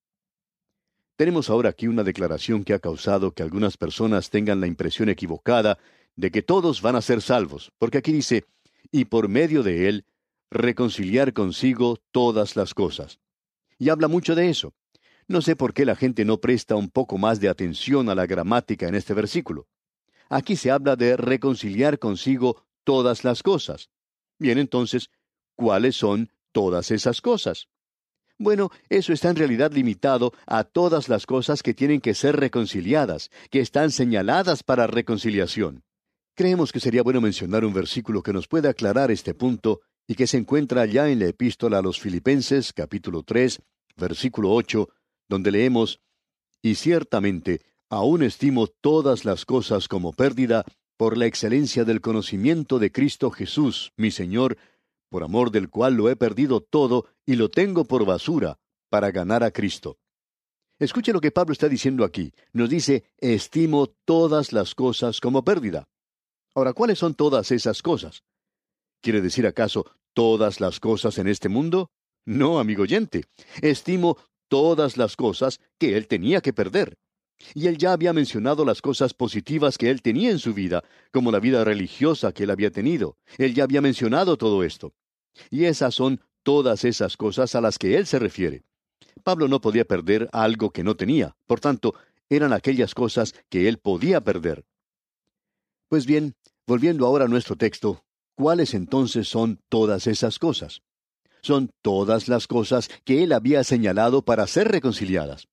Tenemos 1.17 1.51
ahora 1.51 1.71
aquí 1.71 1.89
una 1.89 2.05
declaración 2.05 2.65
que 2.65 2.75
ha 2.75 2.79
causado 2.79 3.33
que 3.33 3.43
algunas 3.43 3.77
personas 3.77 4.31
tengan 4.31 4.61
la 4.61 4.67
impresión 4.67 5.09
equivocada 5.09 5.79
de 6.17 6.31
que 6.31 6.43
todos 6.43 6.83
van 6.83 6.97
a 6.97 7.03
ser 7.03 7.23
salvos, 7.23 7.73
porque 7.79 7.99
aquí 7.99 8.13
dice, 8.13 8.45
y 8.91 9.07
por 9.07 9.29
medio 9.29 9.63
de 9.63 9.89
él, 9.89 10.05
reconciliar 10.53 11.33
consigo 11.33 11.99
todas 12.11 12.57
las 12.57 12.75
cosas. 12.75 13.19
Y 13.79 13.89
habla 13.89 14.09
mucho 14.09 14.35
de 14.35 14.49
eso. 14.49 14.75
No 15.27 15.41
sé 15.41 15.57
por 15.57 15.73
qué 15.73 15.85
la 15.85 15.97
gente 15.97 16.25
no 16.25 16.39
presta 16.39 16.77
un 16.77 16.91
poco 16.91 17.19
más 17.19 17.41
de 17.41 17.49
atención 17.49 18.09
a 18.09 18.15
la 18.15 18.27
gramática 18.27 18.87
en 18.87 18.95
este 18.95 19.15
versículo. 19.15 19.67
Aquí 20.29 20.57
se 20.57 20.71
habla 20.71 20.97
de 20.97 21.17
reconciliar 21.17 21.99
consigo 21.99 22.65
todas 22.85 23.25
las 23.25 23.43
cosas. 23.43 23.91
Bien, 24.39 24.59
entonces, 24.59 25.11
¿cuáles 25.55 25.97
son 25.97 26.31
todas 26.53 26.91
esas 26.91 27.21
cosas? 27.21 27.69
Bueno, 28.39 28.71
eso 28.89 29.13
está 29.13 29.31
en 29.31 29.37
realidad 29.37 29.73
limitado 29.73 30.33
a 30.47 30.65
todas 30.65 31.09
las 31.09 31.27
cosas 31.27 31.63
que 31.63 31.75
tienen 31.75 32.01
que 32.01 32.15
ser 32.15 32.37
reconciliadas, 32.37 33.31
que 33.51 33.61
están 33.61 33.91
señaladas 33.91 34.63
para 34.63 34.87
reconciliación. 34.87 35.85
Creemos 36.35 36.73
que 36.73 36.81
sería 36.81 37.03
bueno 37.03 37.21
mencionar 37.21 37.65
un 37.65 37.75
versículo 37.75 38.23
que 38.23 38.33
nos 38.33 38.49
pueda 38.49 38.71
aclarar 38.71 39.11
este 39.11 39.35
punto 39.35 39.83
y 40.07 40.15
que 40.15 40.27
se 40.27 40.37
encuentra 40.37 40.87
ya 40.87 41.09
en 41.09 41.21
la 41.21 41.27
epístola 41.27 41.79
a 41.79 41.83
los 41.83 42.01
Filipenses 42.01 42.73
capítulo 42.73 43.23
3, 43.23 43.61
versículo 43.97 44.53
8, 44.53 44.89
donde 45.29 45.51
leemos, 45.51 46.01
Y 46.63 46.75
ciertamente 46.77 47.61
aún 47.89 48.23
estimo 48.23 48.67
todas 48.67 49.25
las 49.25 49.45
cosas 49.45 49.89
como 49.89 50.13
pérdida 50.13 50.65
por 50.97 51.19
la 51.19 51.27
excelencia 51.27 51.85
del 51.85 52.01
conocimiento 52.01 52.79
de 52.79 52.91
Cristo 52.93 53.31
Jesús, 53.31 53.93
mi 53.97 54.11
Señor, 54.11 54.57
por 55.09 55.25
amor 55.25 55.51
del 55.51 55.69
cual 55.69 55.95
lo 55.95 56.09
he 56.09 56.17
perdido 56.17 56.61
todo 56.61 57.07
y 57.27 57.37
lo 57.37 57.51
tengo 57.51 57.85
por 57.85 58.07
basura, 58.07 58.59
para 58.89 59.11
ganar 59.11 59.43
a 59.43 59.51
Cristo. 59.51 59.99
Escuche 60.79 61.13
lo 61.13 61.21
que 61.21 61.31
Pablo 61.31 61.53
está 61.53 61.69
diciendo 61.69 62.05
aquí. 62.05 62.33
Nos 62.53 62.69
dice, 62.69 63.05
estimo 63.19 63.89
todas 64.05 64.53
las 64.53 64.75
cosas 64.75 65.21
como 65.21 65.45
pérdida. 65.45 65.89
Ahora, 66.55 66.73
¿cuáles 66.73 66.99
son 66.99 67.15
todas 67.15 67.51
esas 67.53 67.83
cosas? 67.83 68.23
¿Quiere 69.03 69.21
decir 69.21 69.47
acaso 69.49 69.85
todas 70.15 70.61
las 70.61 70.79
cosas 70.79 71.19
en 71.19 71.27
este 71.27 71.49
mundo? 71.49 71.91
No, 72.25 72.61
amigo 72.61 72.85
oyente. 72.85 73.25
Estimo 73.61 74.17
todas 74.49 74.97
las 74.97 75.17
cosas 75.17 75.61
que 75.79 75.97
él 75.97 76.07
tenía 76.07 76.41
que 76.41 76.53
perder. 76.53 76.97
Y 77.53 77.67
él 77.67 77.79
ya 77.79 77.93
había 77.93 78.13
mencionado 78.13 78.65
las 78.65 78.81
cosas 78.81 79.13
positivas 79.13 79.77
que 79.77 79.91
él 79.91 80.03
tenía 80.03 80.31
en 80.31 80.39
su 80.39 80.55
vida, 80.55 80.85
como 81.13 81.33
la 81.33 81.41
vida 81.41 81.65
religiosa 81.65 82.33
que 82.33 82.45
él 82.45 82.51
había 82.51 82.71
tenido. 82.71 83.17
Él 83.39 83.55
ya 83.55 83.65
había 83.65 83.81
mencionado 83.81 84.37
todo 84.37 84.63
esto. 84.63 84.95
Y 85.51 85.65
esas 85.65 85.97
son 85.97 86.21
todas 86.45 86.85
esas 86.85 87.17
cosas 87.17 87.57
a 87.57 87.61
las 87.61 87.79
que 87.79 87.97
él 87.97 88.07
se 88.07 88.21
refiere. 88.21 88.63
Pablo 89.25 89.49
no 89.49 89.61
podía 89.61 89.85
perder 89.85 90.29
algo 90.33 90.71
que 90.71 90.85
no 90.85 90.97
tenía, 90.97 91.37
por 91.47 91.59
tanto, 91.59 91.95
eran 92.29 92.53
aquellas 92.53 92.95
cosas 92.95 93.35
que 93.49 93.69
él 93.69 93.79
podía 93.79 94.21
perder. 94.21 94.65
Pues 95.89 96.07
bien, 96.07 96.35
volviendo 96.67 97.05
ahora 97.05 97.25
a 97.25 97.29
nuestro 97.29 97.57
texto, 97.57 98.05
¿cuáles 98.35 98.75
entonces 98.75 99.29
son 99.29 99.61
todas 99.69 100.07
esas 100.07 100.39
cosas? 100.39 100.83
Son 101.43 101.71
todas 101.83 102.29
las 102.29 102.47
cosas 102.47 102.89
que 103.05 103.25
él 103.25 103.33
había 103.33 103.65
señalado 103.65 104.23
para 104.23 104.47
ser 104.47 104.69
reconciliadas. 104.69 105.49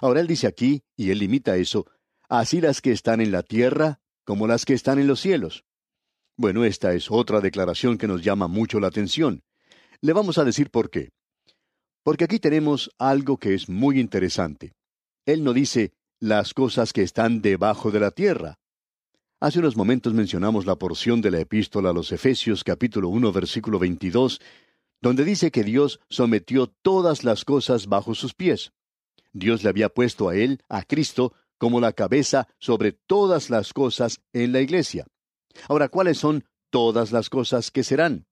Ahora 0.00 0.20
él 0.20 0.26
dice 0.26 0.46
aquí, 0.46 0.82
y 0.96 1.10
él 1.10 1.18
limita 1.18 1.56
eso, 1.56 1.86
así 2.28 2.60
las 2.60 2.80
que 2.80 2.92
están 2.92 3.20
en 3.20 3.32
la 3.32 3.42
tierra 3.42 4.00
como 4.24 4.46
las 4.46 4.64
que 4.64 4.74
están 4.74 4.98
en 4.98 5.06
los 5.06 5.20
cielos. 5.20 5.64
Bueno, 6.36 6.64
esta 6.64 6.92
es 6.92 7.10
otra 7.10 7.40
declaración 7.40 7.96
que 7.96 8.08
nos 8.08 8.22
llama 8.22 8.48
mucho 8.48 8.80
la 8.80 8.88
atención. 8.88 9.42
Le 10.00 10.12
vamos 10.12 10.36
a 10.36 10.44
decir 10.44 10.70
por 10.70 10.90
qué. 10.90 11.10
Porque 12.02 12.24
aquí 12.24 12.38
tenemos 12.38 12.90
algo 12.98 13.38
que 13.38 13.54
es 13.54 13.68
muy 13.68 13.98
interesante. 13.98 14.74
Él 15.24 15.44
no 15.44 15.52
dice 15.52 15.92
las 16.20 16.54
cosas 16.54 16.92
que 16.92 17.02
están 17.02 17.40
debajo 17.40 17.90
de 17.90 18.00
la 18.00 18.10
tierra. 18.10 18.58
Hace 19.46 19.60
unos 19.60 19.76
momentos 19.76 20.12
mencionamos 20.12 20.66
la 20.66 20.74
porción 20.74 21.20
de 21.20 21.30
la 21.30 21.38
epístola 21.38 21.90
a 21.90 21.92
los 21.92 22.10
Efesios 22.10 22.64
capítulo 22.64 23.10
1 23.10 23.30
versículo 23.30 23.78
22, 23.78 24.40
donde 25.00 25.24
dice 25.24 25.52
que 25.52 25.62
Dios 25.62 26.00
sometió 26.08 26.66
todas 26.66 27.22
las 27.22 27.44
cosas 27.44 27.86
bajo 27.86 28.16
sus 28.16 28.34
pies. 28.34 28.72
Dios 29.32 29.62
le 29.62 29.68
había 29.68 29.88
puesto 29.88 30.28
a 30.28 30.34
él, 30.34 30.62
a 30.68 30.82
Cristo, 30.82 31.32
como 31.58 31.80
la 31.80 31.92
cabeza 31.92 32.48
sobre 32.58 32.90
todas 32.90 33.48
las 33.48 33.72
cosas 33.72 34.20
en 34.32 34.50
la 34.50 34.60
iglesia. 34.62 35.06
Ahora, 35.68 35.90
¿cuáles 35.90 36.18
son 36.18 36.42
todas 36.70 37.12
las 37.12 37.30
cosas 37.30 37.70
que 37.70 37.84
serán? 37.84 38.26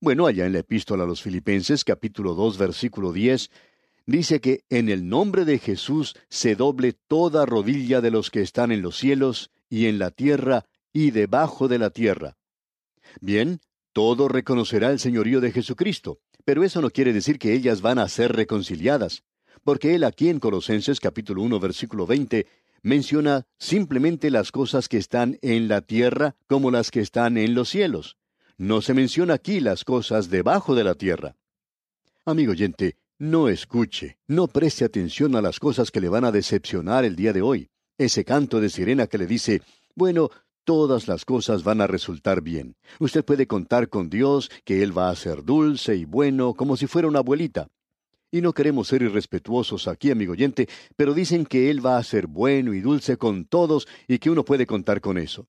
Bueno, 0.00 0.26
allá 0.26 0.46
en 0.46 0.54
la 0.54 0.60
epístola 0.60 1.04
a 1.04 1.06
los 1.06 1.20
Filipenses 1.20 1.84
capítulo 1.84 2.32
2 2.32 2.56
versículo 2.56 3.12
10 3.12 3.50
dice 4.06 4.40
que 4.40 4.64
en 4.70 4.88
el 4.88 5.06
nombre 5.06 5.44
de 5.44 5.58
Jesús 5.58 6.14
se 6.30 6.56
doble 6.56 6.94
toda 6.94 7.44
rodilla 7.44 8.00
de 8.00 8.10
los 8.10 8.30
que 8.30 8.40
están 8.40 8.72
en 8.72 8.80
los 8.80 8.96
cielos 8.96 9.50
y 9.68 9.86
en 9.86 9.98
la 9.98 10.10
tierra 10.10 10.64
y 10.92 11.10
debajo 11.10 11.68
de 11.68 11.78
la 11.78 11.90
tierra. 11.90 12.36
Bien, 13.20 13.60
todo 13.92 14.28
reconocerá 14.28 14.90
el 14.90 14.98
señorío 14.98 15.40
de 15.40 15.52
Jesucristo, 15.52 16.18
pero 16.44 16.64
eso 16.64 16.80
no 16.80 16.90
quiere 16.90 17.12
decir 17.12 17.38
que 17.38 17.52
ellas 17.52 17.80
van 17.80 17.98
a 17.98 18.08
ser 18.08 18.34
reconciliadas, 18.34 19.24
porque 19.64 19.94
él 19.94 20.04
aquí 20.04 20.28
en 20.28 20.38
Colosenses 20.38 21.00
capítulo 21.00 21.42
1 21.42 21.58
versículo 21.60 22.06
20 22.06 22.46
menciona 22.82 23.46
simplemente 23.58 24.30
las 24.30 24.52
cosas 24.52 24.88
que 24.88 24.96
están 24.96 25.38
en 25.42 25.66
la 25.66 25.80
tierra 25.80 26.36
como 26.46 26.70
las 26.70 26.90
que 26.90 27.00
están 27.00 27.36
en 27.36 27.54
los 27.54 27.68
cielos. 27.68 28.16
No 28.58 28.80
se 28.80 28.94
menciona 28.94 29.34
aquí 29.34 29.60
las 29.60 29.84
cosas 29.84 30.30
debajo 30.30 30.74
de 30.74 30.84
la 30.84 30.94
tierra. 30.94 31.36
Amigo 32.24 32.52
oyente, 32.52 32.96
no 33.18 33.48
escuche, 33.48 34.18
no 34.26 34.46
preste 34.46 34.84
atención 34.84 35.36
a 35.36 35.42
las 35.42 35.58
cosas 35.58 35.90
que 35.90 36.00
le 36.00 36.08
van 36.08 36.24
a 36.24 36.32
decepcionar 36.32 37.04
el 37.04 37.16
día 37.16 37.32
de 37.32 37.42
hoy. 37.42 37.70
Ese 37.98 38.26
canto 38.26 38.60
de 38.60 38.68
sirena 38.68 39.06
que 39.06 39.16
le 39.16 39.26
dice, 39.26 39.62
bueno, 39.94 40.30
todas 40.64 41.08
las 41.08 41.24
cosas 41.24 41.64
van 41.64 41.80
a 41.80 41.86
resultar 41.86 42.42
bien. 42.42 42.76
Usted 42.98 43.24
puede 43.24 43.46
contar 43.46 43.88
con 43.88 44.10
Dios 44.10 44.50
que 44.64 44.82
Él 44.82 44.96
va 44.96 45.08
a 45.08 45.16
ser 45.16 45.44
dulce 45.44 45.96
y 45.96 46.04
bueno 46.04 46.52
como 46.52 46.76
si 46.76 46.86
fuera 46.86 47.08
una 47.08 47.20
abuelita. 47.20 47.68
Y 48.30 48.42
no 48.42 48.52
queremos 48.52 48.88
ser 48.88 49.00
irrespetuosos 49.00 49.88
aquí, 49.88 50.10
amigo 50.10 50.32
oyente, 50.32 50.68
pero 50.96 51.14
dicen 51.14 51.46
que 51.46 51.70
Él 51.70 51.84
va 51.84 51.96
a 51.96 52.04
ser 52.04 52.26
bueno 52.26 52.74
y 52.74 52.80
dulce 52.80 53.16
con 53.16 53.46
todos 53.46 53.88
y 54.06 54.18
que 54.18 54.28
uno 54.28 54.44
puede 54.44 54.66
contar 54.66 55.00
con 55.00 55.16
eso. 55.16 55.46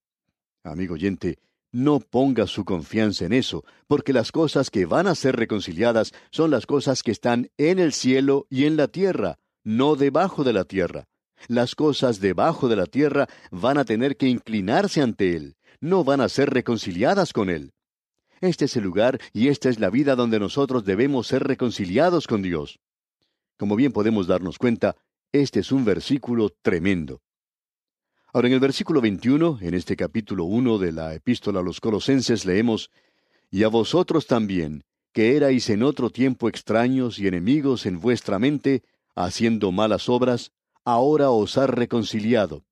Amigo 0.64 0.94
oyente, 0.94 1.38
no 1.70 2.00
ponga 2.00 2.46
su 2.46 2.64
confianza 2.64 3.26
en 3.26 3.34
eso, 3.34 3.62
porque 3.88 4.14
las 4.14 4.32
cosas 4.32 4.70
que 4.70 4.86
van 4.86 5.06
a 5.06 5.14
ser 5.14 5.36
reconciliadas 5.36 6.12
son 6.30 6.50
las 6.50 6.64
cosas 6.64 7.02
que 7.02 7.10
están 7.10 7.50
en 7.58 7.78
el 7.78 7.92
cielo 7.92 8.46
y 8.48 8.64
en 8.64 8.78
la 8.78 8.88
tierra, 8.88 9.38
no 9.64 9.96
debajo 9.96 10.44
de 10.44 10.54
la 10.54 10.64
tierra. 10.64 11.08
Las 11.46 11.74
cosas 11.74 12.20
debajo 12.20 12.68
de 12.68 12.76
la 12.76 12.86
tierra 12.86 13.28
van 13.50 13.78
a 13.78 13.84
tener 13.84 14.16
que 14.16 14.28
inclinarse 14.28 15.00
ante 15.00 15.36
Él, 15.36 15.56
no 15.80 16.04
van 16.04 16.20
a 16.20 16.28
ser 16.28 16.50
reconciliadas 16.50 17.32
con 17.32 17.50
Él. 17.50 17.72
Este 18.40 18.66
es 18.66 18.76
el 18.76 18.84
lugar 18.84 19.20
y 19.32 19.48
esta 19.48 19.68
es 19.68 19.78
la 19.78 19.90
vida 19.90 20.16
donde 20.16 20.38
nosotros 20.38 20.84
debemos 20.84 21.26
ser 21.26 21.44
reconciliados 21.44 22.26
con 22.26 22.42
Dios. 22.42 22.80
Como 23.56 23.76
bien 23.76 23.92
podemos 23.92 24.26
darnos 24.26 24.58
cuenta, 24.58 24.96
este 25.32 25.60
es 25.60 25.72
un 25.72 25.84
versículo 25.84 26.50
tremendo. 26.62 27.20
Ahora 28.32 28.48
en 28.48 28.54
el 28.54 28.60
versículo 28.60 29.00
21, 29.00 29.58
en 29.62 29.74
este 29.74 29.96
capítulo 29.96 30.44
1 30.44 30.78
de 30.78 30.92
la 30.92 31.14
epístola 31.14 31.60
a 31.60 31.62
los 31.62 31.80
colosenses, 31.80 32.44
leemos, 32.44 32.90
Y 33.50 33.62
a 33.62 33.68
vosotros 33.68 34.26
también, 34.26 34.84
que 35.12 35.34
erais 35.36 35.70
en 35.70 35.82
otro 35.82 36.10
tiempo 36.10 36.48
extraños 36.48 37.18
y 37.18 37.26
enemigos 37.26 37.86
en 37.86 38.00
vuestra 38.00 38.38
mente, 38.38 38.82
haciendo 39.14 39.72
malas 39.72 40.08
obras, 40.08 40.52
ahora 40.88 41.30
os 41.30 41.58
ha 41.58 41.66
reconciliado 41.66 42.64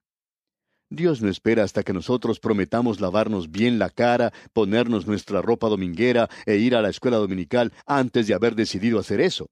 Dios 0.89 1.21
no 1.21 1.29
espera 1.29 1.65
hasta 1.65 1.83
que 1.83 1.93
nosotros 1.93 2.41
prometamos 2.41 3.01
lavarnos 3.01 3.51
bien 3.51 3.79
la 3.79 3.91
cara, 3.91 4.33
ponernos 4.55 5.07
nuestra 5.07 5.43
ropa 5.43 5.69
dominguera 5.69 6.31
e 6.47 6.57
ir 6.57 6.77
a 6.77 6.81
la 6.81 6.89
escuela 6.89 7.19
dominical 7.19 7.73
antes 7.87 8.27
de 8.27 8.35
haber 8.35 8.55
decidido 8.55 9.01
hacer 9.01 9.21
eso. 9.21 9.49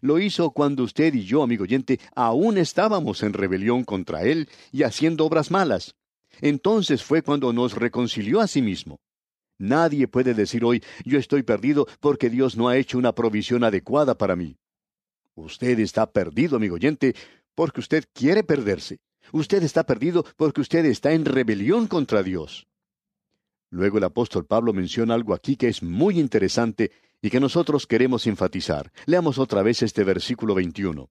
Lo 0.00 0.18
hizo 0.18 0.50
cuando 0.50 0.84
usted 0.84 1.12
y 1.14 1.24
yo, 1.24 1.42
amigo 1.42 1.64
oyente, 1.64 2.00
aún 2.16 2.56
estábamos 2.56 3.22
en 3.22 3.34
rebelión 3.34 3.84
contra 3.84 4.22
Él 4.22 4.48
y 4.72 4.84
haciendo 4.84 5.26
obras 5.26 5.50
malas. 5.50 5.94
Entonces 6.40 7.04
fue 7.04 7.20
cuando 7.22 7.52
nos 7.52 7.74
reconcilió 7.74 8.40
a 8.40 8.46
sí 8.46 8.62
mismo. 8.62 8.96
Nadie 9.58 10.08
puede 10.08 10.34
decir 10.34 10.64
hoy, 10.64 10.82
yo 11.04 11.18
estoy 11.18 11.42
perdido 11.42 11.86
porque 12.00 12.30
Dios 12.30 12.56
no 12.56 12.68
ha 12.68 12.78
hecho 12.78 12.96
una 12.96 13.14
provisión 13.14 13.64
adecuada 13.64 14.16
para 14.16 14.34
mí. 14.34 14.56
Usted 15.38 15.78
está 15.78 16.10
perdido, 16.10 16.56
amigo 16.56 16.74
oyente, 16.74 17.14
porque 17.58 17.80
usted 17.80 18.04
quiere 18.12 18.44
perderse. 18.44 19.00
Usted 19.32 19.64
está 19.64 19.82
perdido 19.82 20.24
porque 20.36 20.60
usted 20.60 20.84
está 20.84 21.10
en 21.10 21.24
rebelión 21.24 21.88
contra 21.88 22.22
Dios. 22.22 22.68
Luego 23.68 23.98
el 23.98 24.04
apóstol 24.04 24.46
Pablo 24.46 24.72
menciona 24.72 25.14
algo 25.14 25.34
aquí 25.34 25.56
que 25.56 25.66
es 25.66 25.82
muy 25.82 26.20
interesante 26.20 26.92
y 27.20 27.30
que 27.30 27.40
nosotros 27.40 27.88
queremos 27.88 28.28
enfatizar. 28.28 28.92
Leamos 29.06 29.38
otra 29.38 29.64
vez 29.64 29.82
este 29.82 30.04
versículo 30.04 30.54
21. 30.54 31.10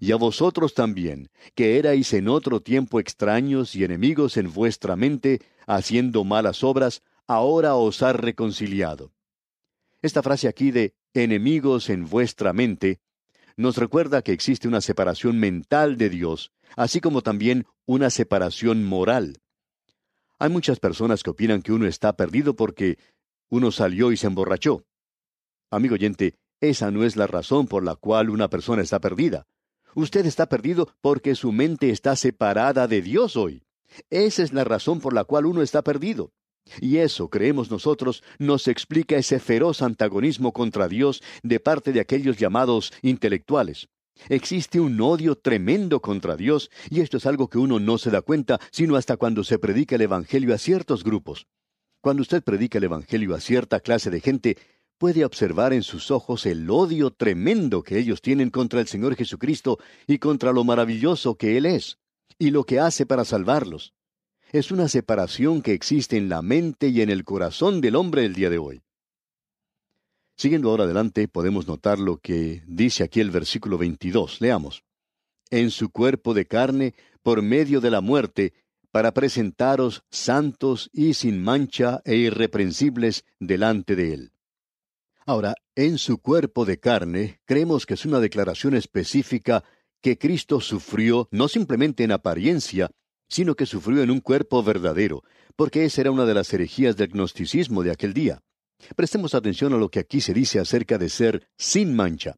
Y 0.00 0.10
a 0.10 0.16
vosotros 0.16 0.74
también, 0.74 1.30
que 1.54 1.78
erais 1.78 2.14
en 2.14 2.26
otro 2.26 2.58
tiempo 2.58 2.98
extraños 2.98 3.76
y 3.76 3.84
enemigos 3.84 4.38
en 4.38 4.52
vuestra 4.52 4.96
mente, 4.96 5.40
haciendo 5.68 6.24
malas 6.24 6.64
obras, 6.64 7.00
ahora 7.28 7.76
os 7.76 8.02
ha 8.02 8.12
reconciliado. 8.12 9.12
Esta 10.02 10.20
frase 10.20 10.48
aquí 10.48 10.72
de 10.72 10.94
enemigos 11.14 11.90
en 11.90 12.08
vuestra 12.08 12.52
mente 12.52 12.98
nos 13.60 13.76
recuerda 13.76 14.22
que 14.22 14.32
existe 14.32 14.68
una 14.68 14.80
separación 14.80 15.38
mental 15.38 15.96
de 15.96 16.10
Dios 16.10 16.52
así 16.76 17.00
como 17.00 17.22
también 17.22 17.66
una 17.86 18.10
separación 18.10 18.84
moral. 18.84 19.40
Hay 20.38 20.50
muchas 20.50 20.80
personas 20.80 21.22
que 21.22 21.30
opinan 21.30 21.62
que 21.62 21.72
uno 21.72 21.86
está 21.86 22.16
perdido 22.16 22.54
porque 22.54 22.98
uno 23.50 23.70
salió 23.70 24.12
y 24.12 24.16
se 24.16 24.26
emborrachó. 24.26 24.84
Amigo 25.70 25.94
oyente, 25.94 26.34
esa 26.60 26.90
no 26.90 27.04
es 27.04 27.16
la 27.16 27.26
razón 27.26 27.66
por 27.66 27.84
la 27.84 27.96
cual 27.96 28.30
una 28.30 28.48
persona 28.48 28.82
está 28.82 29.00
perdida. 29.00 29.46
Usted 29.94 30.24
está 30.24 30.48
perdido 30.48 30.88
porque 31.00 31.34
su 31.34 31.52
mente 31.52 31.90
está 31.90 32.16
separada 32.16 32.86
de 32.86 33.02
Dios 33.02 33.36
hoy. 33.36 33.64
Esa 34.08 34.42
es 34.42 34.52
la 34.52 34.64
razón 34.64 35.00
por 35.00 35.12
la 35.12 35.24
cual 35.24 35.46
uno 35.46 35.62
está 35.62 35.82
perdido. 35.82 36.32
Y 36.80 36.98
eso, 36.98 37.28
creemos 37.28 37.70
nosotros, 37.70 38.22
nos 38.38 38.68
explica 38.68 39.16
ese 39.16 39.40
feroz 39.40 39.82
antagonismo 39.82 40.52
contra 40.52 40.88
Dios 40.88 41.22
de 41.42 41.60
parte 41.60 41.92
de 41.92 42.00
aquellos 42.00 42.36
llamados 42.36 42.92
intelectuales. 43.02 43.88
Existe 44.28 44.80
un 44.80 45.00
odio 45.00 45.36
tremendo 45.36 46.00
contra 46.00 46.36
Dios, 46.36 46.70
y 46.90 47.00
esto 47.00 47.16
es 47.16 47.26
algo 47.26 47.48
que 47.48 47.58
uno 47.58 47.80
no 47.80 47.98
se 47.98 48.10
da 48.10 48.22
cuenta 48.22 48.60
sino 48.70 48.96
hasta 48.96 49.16
cuando 49.16 49.44
se 49.44 49.58
predica 49.58 49.96
el 49.96 50.02
Evangelio 50.02 50.54
a 50.54 50.58
ciertos 50.58 51.04
grupos. 51.04 51.46
Cuando 52.00 52.22
usted 52.22 52.42
predica 52.42 52.78
el 52.78 52.84
Evangelio 52.84 53.34
a 53.34 53.40
cierta 53.40 53.80
clase 53.80 54.10
de 54.10 54.20
gente, 54.20 54.56
puede 54.98 55.24
observar 55.24 55.72
en 55.72 55.82
sus 55.82 56.10
ojos 56.10 56.44
el 56.46 56.68
odio 56.70 57.10
tremendo 57.10 57.82
que 57.82 57.98
ellos 57.98 58.20
tienen 58.20 58.50
contra 58.50 58.80
el 58.80 58.86
Señor 58.86 59.16
Jesucristo 59.16 59.78
y 60.06 60.18
contra 60.18 60.52
lo 60.52 60.64
maravilloso 60.64 61.36
que 61.36 61.56
Él 61.56 61.66
es, 61.66 61.98
y 62.38 62.50
lo 62.50 62.64
que 62.64 62.80
hace 62.80 63.06
para 63.06 63.24
salvarlos. 63.24 63.94
Es 64.52 64.72
una 64.72 64.88
separación 64.88 65.62
que 65.62 65.72
existe 65.72 66.16
en 66.16 66.28
la 66.28 66.42
mente 66.42 66.88
y 66.88 67.02
en 67.02 67.10
el 67.10 67.22
corazón 67.22 67.80
del 67.80 67.94
hombre 67.94 68.24
el 68.24 68.34
día 68.34 68.50
de 68.50 68.58
hoy. 68.58 68.82
Siguiendo 70.36 70.70
ahora 70.70 70.84
adelante, 70.84 71.28
podemos 71.28 71.68
notar 71.68 72.00
lo 72.00 72.16
que 72.16 72.64
dice 72.66 73.04
aquí 73.04 73.20
el 73.20 73.30
versículo 73.30 73.78
22. 73.78 74.40
Leamos. 74.40 74.82
En 75.50 75.70
su 75.70 75.90
cuerpo 75.90 76.34
de 76.34 76.46
carne, 76.46 76.94
por 77.22 77.42
medio 77.42 77.80
de 77.80 77.92
la 77.92 78.00
muerte, 78.00 78.52
para 78.90 79.14
presentaros 79.14 80.02
santos 80.10 80.90
y 80.92 81.14
sin 81.14 81.40
mancha 81.40 82.00
e 82.04 82.16
irreprensibles 82.16 83.24
delante 83.38 83.94
de 83.94 84.14
Él. 84.14 84.32
Ahora, 85.26 85.54
en 85.76 85.96
su 85.96 86.18
cuerpo 86.18 86.64
de 86.64 86.80
carne, 86.80 87.40
creemos 87.44 87.86
que 87.86 87.94
es 87.94 88.04
una 88.04 88.18
declaración 88.18 88.74
específica 88.74 89.62
que 90.00 90.18
Cristo 90.18 90.60
sufrió 90.60 91.28
no 91.30 91.46
simplemente 91.46 92.02
en 92.02 92.10
apariencia, 92.10 92.90
sino 93.30 93.54
que 93.54 93.64
sufrió 93.64 94.02
en 94.02 94.10
un 94.10 94.20
cuerpo 94.20 94.62
verdadero, 94.62 95.22
porque 95.56 95.86
esa 95.86 96.02
era 96.02 96.10
una 96.10 96.26
de 96.26 96.34
las 96.34 96.52
herejías 96.52 96.96
del 96.96 97.08
gnosticismo 97.08 97.82
de 97.82 97.92
aquel 97.92 98.12
día. 98.12 98.42
Prestemos 98.96 99.34
atención 99.34 99.72
a 99.72 99.78
lo 99.78 99.88
que 99.88 100.00
aquí 100.00 100.20
se 100.20 100.34
dice 100.34 100.58
acerca 100.58 100.98
de 100.98 101.08
ser 101.08 101.48
sin 101.56 101.94
mancha. 101.94 102.36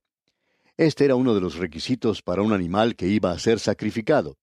Este 0.77 1.05
era 1.05 1.17
uno 1.17 1.35
de 1.35 1.41
los 1.41 1.57
requisitos 1.57 2.23
para 2.23 2.43
un 2.43 2.53
animal 2.53 2.95
que 2.95 3.09
iba 3.09 3.31
a 3.33 3.39
ser 3.39 3.59
sacrificado. 3.59 4.37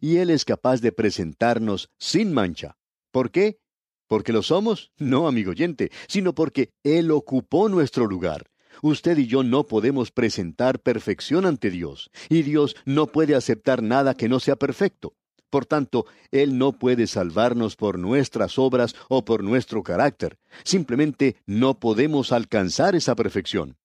Y 0.00 0.16
Él 0.16 0.30
es 0.30 0.44
capaz 0.44 0.80
de 0.80 0.92
presentarnos 0.92 1.90
sin 1.98 2.32
mancha. 2.32 2.76
¿Por 3.10 3.30
qué? 3.30 3.58
¿Porque 4.06 4.32
lo 4.32 4.42
somos? 4.42 4.92
No, 4.98 5.26
amigo 5.26 5.50
oyente, 5.50 5.90
sino 6.08 6.34
porque 6.34 6.70
Él 6.82 7.10
ocupó 7.10 7.68
nuestro 7.68 8.06
lugar. 8.06 8.50
Usted 8.82 9.18
y 9.18 9.26
yo 9.26 9.42
no 9.42 9.66
podemos 9.66 10.10
presentar 10.10 10.80
perfección 10.80 11.44
ante 11.44 11.70
Dios, 11.70 12.10
y 12.28 12.42
Dios 12.42 12.76
no 12.84 13.08
puede 13.08 13.34
aceptar 13.34 13.82
nada 13.82 14.14
que 14.14 14.28
no 14.28 14.40
sea 14.40 14.56
perfecto. 14.56 15.14
Por 15.50 15.66
tanto, 15.66 16.06
Él 16.30 16.56
no 16.56 16.72
puede 16.72 17.06
salvarnos 17.06 17.76
por 17.76 17.98
nuestras 17.98 18.58
obras 18.58 18.94
o 19.08 19.24
por 19.24 19.42
nuestro 19.42 19.82
carácter. 19.82 20.38
Simplemente 20.64 21.36
no 21.44 21.78
podemos 21.78 22.32
alcanzar 22.32 22.94
esa 22.94 23.16
perfección. 23.16 23.76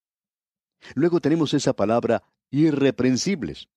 Luego 0.94 1.20
tenemos 1.20 1.54
esa 1.56 1.74
palabra 1.74 2.24
irreprensibles. 2.52 3.68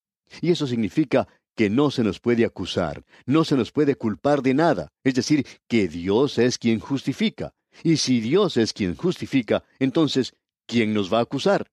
Y 0.43 0.51
eso 0.51 0.67
significa 0.67 1.27
que 1.57 1.71
no 1.71 1.91
se 1.91 2.05
nos 2.05 2.21
puede 2.21 2.45
acusar, 2.45 3.05
no 3.27 3.43
se 3.45 3.57
nos 3.57 3.73
puede 3.73 3.97
culpar 3.97 4.43
de 4.43 4.55
nada. 4.55 4.93
Es 5.03 5.15
decir, 5.15 5.47
que 5.67 5.89
Dios 5.89 6.39
es 6.39 6.59
quien 6.59 6.79
justifica. 6.79 7.55
Y 7.83 7.97
si 7.97 8.21
Dios 8.21 8.57
es 8.57 8.73
quien 8.73 8.95
justifica, 8.95 9.65
entonces, 9.79 10.35
¿quién 10.67 10.93
nos 10.93 11.13
va 11.13 11.19
a 11.19 11.23
acusar? 11.23 11.71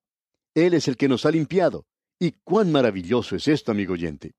Él 0.55 0.73
es 0.73 0.87
el 0.87 0.95
que 0.95 1.09
nos 1.09 1.25
ha 1.25 1.31
limpiado. 1.31 1.85
Y 2.17 2.31
cuán 2.43 2.71
maravilloso 2.71 3.35
es 3.35 3.47
esto, 3.47 3.71
amigo 3.71 3.93
oyente. 3.93 4.33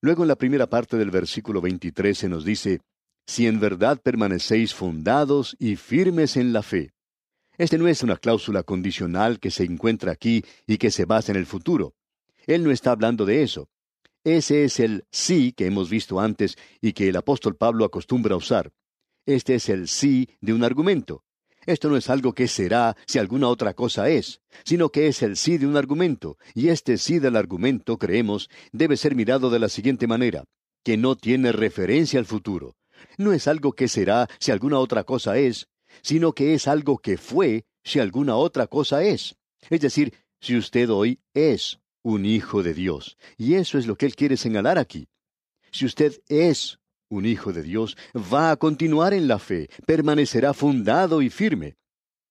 Luego 0.00 0.22
en 0.22 0.28
la 0.28 0.36
primera 0.36 0.68
parte 0.68 0.96
del 0.96 1.10
versículo 1.10 1.60
23 1.60 2.16
se 2.16 2.28
nos 2.28 2.44
dice, 2.44 2.80
Si 3.26 3.46
en 3.46 3.58
verdad 3.58 4.00
permanecéis 4.00 4.74
fundados 4.74 5.56
y 5.58 5.76
firmes 5.76 6.36
en 6.36 6.52
la 6.52 6.62
fe. 6.62 6.92
Este 7.56 7.76
no 7.76 7.88
es 7.88 8.04
una 8.04 8.16
cláusula 8.16 8.62
condicional 8.62 9.40
que 9.40 9.50
se 9.50 9.64
encuentra 9.64 10.12
aquí 10.12 10.44
y 10.66 10.78
que 10.78 10.92
se 10.92 11.04
basa 11.04 11.32
en 11.32 11.38
el 11.38 11.46
futuro. 11.46 11.94
Él 12.46 12.62
no 12.62 12.70
está 12.70 12.92
hablando 12.92 13.26
de 13.26 13.42
eso. 13.42 13.68
Ese 14.22 14.64
es 14.64 14.78
el 14.78 15.04
sí 15.10 15.52
que 15.52 15.66
hemos 15.66 15.90
visto 15.90 16.20
antes 16.20 16.56
y 16.80 16.92
que 16.92 17.08
el 17.08 17.16
apóstol 17.16 17.56
Pablo 17.56 17.84
acostumbra 17.84 18.36
usar. 18.36 18.72
Este 19.26 19.56
es 19.56 19.68
el 19.68 19.88
sí 19.88 20.28
de 20.40 20.52
un 20.52 20.62
argumento. 20.62 21.24
Esto 21.68 21.90
no 21.90 21.98
es 21.98 22.08
algo 22.08 22.32
que 22.32 22.48
será 22.48 22.96
si 23.06 23.18
alguna 23.18 23.48
otra 23.48 23.74
cosa 23.74 24.08
es, 24.08 24.40
sino 24.64 24.88
que 24.88 25.06
es 25.06 25.20
el 25.20 25.36
sí 25.36 25.58
de 25.58 25.66
un 25.66 25.76
argumento, 25.76 26.38
y 26.54 26.68
este 26.68 26.96
sí 26.96 27.18
del 27.18 27.36
argumento, 27.36 27.98
creemos, 27.98 28.48
debe 28.72 28.96
ser 28.96 29.14
mirado 29.14 29.50
de 29.50 29.58
la 29.58 29.68
siguiente 29.68 30.06
manera, 30.06 30.44
que 30.82 30.96
no 30.96 31.14
tiene 31.14 31.52
referencia 31.52 32.18
al 32.18 32.24
futuro. 32.24 32.78
No 33.18 33.34
es 33.34 33.46
algo 33.46 33.74
que 33.74 33.86
será 33.86 34.28
si 34.40 34.50
alguna 34.50 34.78
otra 34.78 35.04
cosa 35.04 35.36
es, 35.36 35.68
sino 36.00 36.32
que 36.32 36.54
es 36.54 36.68
algo 36.68 36.96
que 36.96 37.18
fue 37.18 37.66
si 37.84 37.98
alguna 37.98 38.36
otra 38.36 38.66
cosa 38.66 39.04
es. 39.04 39.36
Es 39.68 39.82
decir, 39.82 40.14
si 40.40 40.56
usted 40.56 40.88
hoy 40.88 41.20
es 41.34 41.80
un 42.02 42.24
hijo 42.24 42.62
de 42.62 42.72
Dios. 42.72 43.18
Y 43.36 43.56
eso 43.56 43.76
es 43.76 43.86
lo 43.86 43.96
que 43.96 44.06
él 44.06 44.16
quiere 44.16 44.38
señalar 44.38 44.78
aquí. 44.78 45.10
Si 45.70 45.84
usted 45.84 46.18
es 46.28 46.78
un 47.08 47.26
hijo 47.26 47.52
de 47.52 47.62
Dios, 47.62 47.96
va 48.14 48.50
a 48.50 48.56
continuar 48.56 49.14
en 49.14 49.28
la 49.28 49.38
fe, 49.38 49.68
permanecerá 49.86 50.54
fundado 50.54 51.22
y 51.22 51.30
firme. 51.30 51.76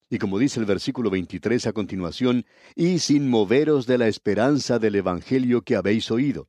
Y 0.09 0.19
como 0.19 0.39
dice 0.39 0.59
el 0.59 0.65
versículo 0.65 1.09
23 1.09 1.67
a 1.67 1.73
continuación, 1.73 2.45
y 2.75 2.99
sin 2.99 3.29
moveros 3.29 3.87
de 3.87 3.97
la 3.97 4.07
esperanza 4.07 4.79
del 4.79 4.95
Evangelio 4.95 5.63
que 5.63 5.75
habéis 5.75 6.11
oído. 6.11 6.47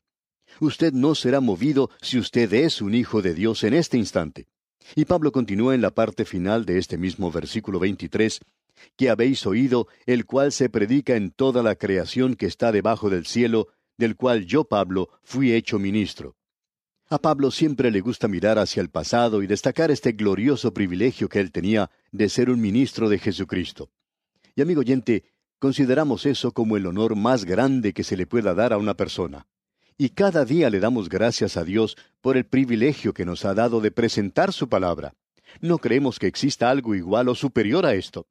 Usted 0.60 0.92
no 0.92 1.14
será 1.14 1.40
movido 1.40 1.90
si 2.00 2.18
usted 2.18 2.52
es 2.52 2.80
un 2.80 2.94
hijo 2.94 3.20
de 3.20 3.34
Dios 3.34 3.64
en 3.64 3.74
este 3.74 3.98
instante. 3.98 4.46
Y 4.94 5.04
Pablo 5.04 5.32
continúa 5.32 5.74
en 5.74 5.82
la 5.82 5.90
parte 5.90 6.24
final 6.24 6.64
de 6.64 6.78
este 6.78 6.96
mismo 6.96 7.30
versículo 7.30 7.78
23, 7.78 8.40
que 8.96 9.10
habéis 9.10 9.44
oído, 9.44 9.88
el 10.06 10.24
cual 10.24 10.52
se 10.52 10.68
predica 10.68 11.16
en 11.16 11.30
toda 11.30 11.62
la 11.62 11.74
creación 11.74 12.36
que 12.36 12.46
está 12.46 12.72
debajo 12.72 13.10
del 13.10 13.26
cielo, 13.26 13.68
del 13.98 14.16
cual 14.16 14.46
yo, 14.46 14.64
Pablo, 14.64 15.10
fui 15.22 15.52
hecho 15.52 15.78
ministro. 15.78 16.37
A 17.10 17.18
Pablo 17.18 17.50
siempre 17.50 17.90
le 17.90 18.02
gusta 18.02 18.28
mirar 18.28 18.58
hacia 18.58 18.82
el 18.82 18.90
pasado 18.90 19.42
y 19.42 19.46
destacar 19.46 19.90
este 19.90 20.12
glorioso 20.12 20.74
privilegio 20.74 21.30
que 21.30 21.40
él 21.40 21.52
tenía 21.52 21.90
de 22.12 22.28
ser 22.28 22.50
un 22.50 22.60
ministro 22.60 23.08
de 23.08 23.18
Jesucristo. 23.18 23.88
Y 24.54 24.60
amigo 24.60 24.80
oyente, 24.80 25.24
consideramos 25.58 26.26
eso 26.26 26.52
como 26.52 26.76
el 26.76 26.84
honor 26.84 27.16
más 27.16 27.46
grande 27.46 27.94
que 27.94 28.04
se 28.04 28.14
le 28.14 28.26
pueda 28.26 28.52
dar 28.52 28.74
a 28.74 28.76
una 28.76 28.92
persona. 28.92 29.46
Y 29.96 30.10
cada 30.10 30.44
día 30.44 30.68
le 30.68 30.80
damos 30.80 31.08
gracias 31.08 31.56
a 31.56 31.64
Dios 31.64 31.96
por 32.20 32.36
el 32.36 32.44
privilegio 32.44 33.14
que 33.14 33.24
nos 33.24 33.46
ha 33.46 33.54
dado 33.54 33.80
de 33.80 33.90
presentar 33.90 34.52
su 34.52 34.68
palabra. 34.68 35.14
No 35.62 35.78
creemos 35.78 36.18
que 36.18 36.26
exista 36.26 36.68
algo 36.68 36.94
igual 36.94 37.30
o 37.30 37.34
superior 37.34 37.86
a 37.86 37.94
esto. 37.94 38.26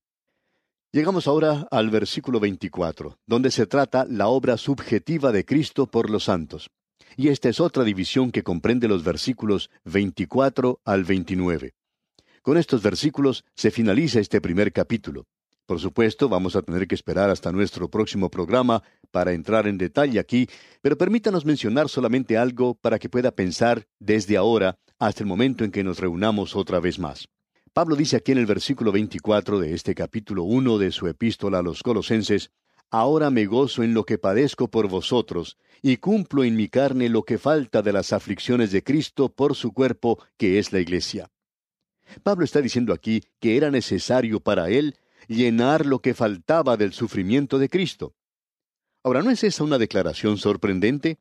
Llegamos 0.91 1.27
ahora 1.27 1.67
al 1.71 1.89
versículo 1.89 2.39
24, 2.39 3.17
donde 3.25 3.49
se 3.49 3.65
trata 3.65 4.05
la 4.07 4.27
obra 4.27 4.55
subjetiva 4.55 5.31
de 5.31 5.45
Cristo 5.45 5.87
por 5.87 6.11
los 6.11 6.25
santos 6.25 6.69
y 7.15 7.29
esta 7.29 7.49
es 7.49 7.59
otra 7.59 7.83
división 7.83 8.31
que 8.31 8.43
comprende 8.43 8.87
los 8.87 9.03
versículos 9.03 9.69
24 9.85 10.81
al 10.83 11.03
29. 11.03 11.73
Con 12.41 12.57
estos 12.57 12.81
versículos 12.81 13.45
se 13.55 13.71
finaliza 13.71 14.19
este 14.19 14.41
primer 14.41 14.71
capítulo. 14.71 15.27
Por 15.65 15.81
supuesto, 15.81 16.29
vamos 16.29 16.55
a 16.55 16.61
tener 16.61 16.87
que 16.87 16.95
esperar 16.95 17.29
hasta 17.29 17.51
nuestro 17.51 17.89
próximo 17.89 18.29
programa 18.29 18.83
para 19.11 19.33
entrar 19.33 19.67
en 19.67 19.77
detalle 19.77 20.17
aquí, 20.17 20.47
pero 20.81 20.97
permítanos 20.97 21.45
mencionar 21.45 21.89
solamente 21.89 22.37
algo 22.37 22.75
para 22.75 22.99
que 22.99 23.09
pueda 23.09 23.31
pensar 23.31 23.85
desde 23.99 24.37
ahora 24.37 24.79
hasta 24.97 25.23
el 25.23 25.27
momento 25.27 25.65
en 25.65 25.71
que 25.71 25.83
nos 25.83 25.99
reunamos 25.99 26.55
otra 26.55 26.79
vez 26.79 26.99
más. 26.99 27.27
Pablo 27.73 27.95
dice 27.95 28.15
aquí 28.15 28.31
en 28.31 28.37
el 28.37 28.45
versículo 28.45 28.93
24 28.93 29.59
de 29.59 29.73
este 29.73 29.93
capítulo 29.93 30.43
1 30.43 30.77
de 30.77 30.91
su 30.91 31.07
epístola 31.07 31.59
a 31.59 31.61
los 31.61 31.83
Colosenses, 31.83 32.49
Ahora 32.89 33.29
me 33.29 33.45
gozo 33.45 33.83
en 33.83 33.93
lo 33.93 34.05
que 34.05 34.17
padezco 34.17 34.69
por 34.69 34.87
vosotros, 34.87 35.57
y 35.81 35.97
cumplo 35.97 36.43
en 36.43 36.55
mi 36.55 36.69
carne 36.69 37.09
lo 37.09 37.23
que 37.23 37.37
falta 37.37 37.81
de 37.81 37.91
las 37.91 38.13
aflicciones 38.13 38.71
de 38.71 38.83
Cristo 38.83 39.29
por 39.29 39.55
su 39.55 39.73
cuerpo, 39.73 40.23
que 40.37 40.57
es 40.57 40.71
la 40.71 40.79
Iglesia. 40.79 41.29
Pablo 42.23 42.45
está 42.45 42.61
diciendo 42.61 42.93
aquí 42.93 43.23
que 43.39 43.57
era 43.57 43.69
necesario 43.69 44.39
para 44.39 44.69
él 44.69 44.95
llenar 45.27 45.85
lo 45.85 45.99
que 45.99 46.13
faltaba 46.13 46.77
del 46.77 46.93
sufrimiento 46.93 47.59
de 47.59 47.67
Cristo. 47.67 48.15
Ahora, 49.03 49.21
¿no 49.21 49.31
es 49.31 49.43
esa 49.43 49.63
una 49.63 49.77
declaración 49.77 50.37
sorprendente? 50.37 51.19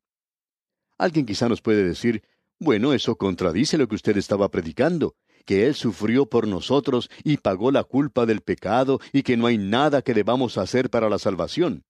Alguien 0.99 1.27
quizá 1.27 1.49
nos 1.49 1.63
puede 1.63 1.83
decir, 1.83 2.23
bueno, 2.59 2.93
eso 2.93 3.17
contradice 3.17 3.77
lo 3.77 3.89
que 3.89 3.97
usted 3.97 4.17
estaba 4.17 4.51
predicando 4.51 5.17
que 5.47 5.67
Él 5.67 5.75
sufrió 5.75 6.27
por 6.27 6.47
nosotros 6.47 7.09
y 7.25 7.39
pagó 7.39 7.71
la 7.71 7.85
culpa 7.85 8.27
del 8.27 8.43
pecado 8.43 9.01
y 9.13 9.23
que 9.23 9.39
no 9.39 9.47
hay 9.47 9.57
nada 9.57 10.03
que 10.03 10.13
debamos 10.13 10.59
hacer 10.59 10.91
para 10.91 11.09
la 11.09 11.19
salvación. 11.19 11.85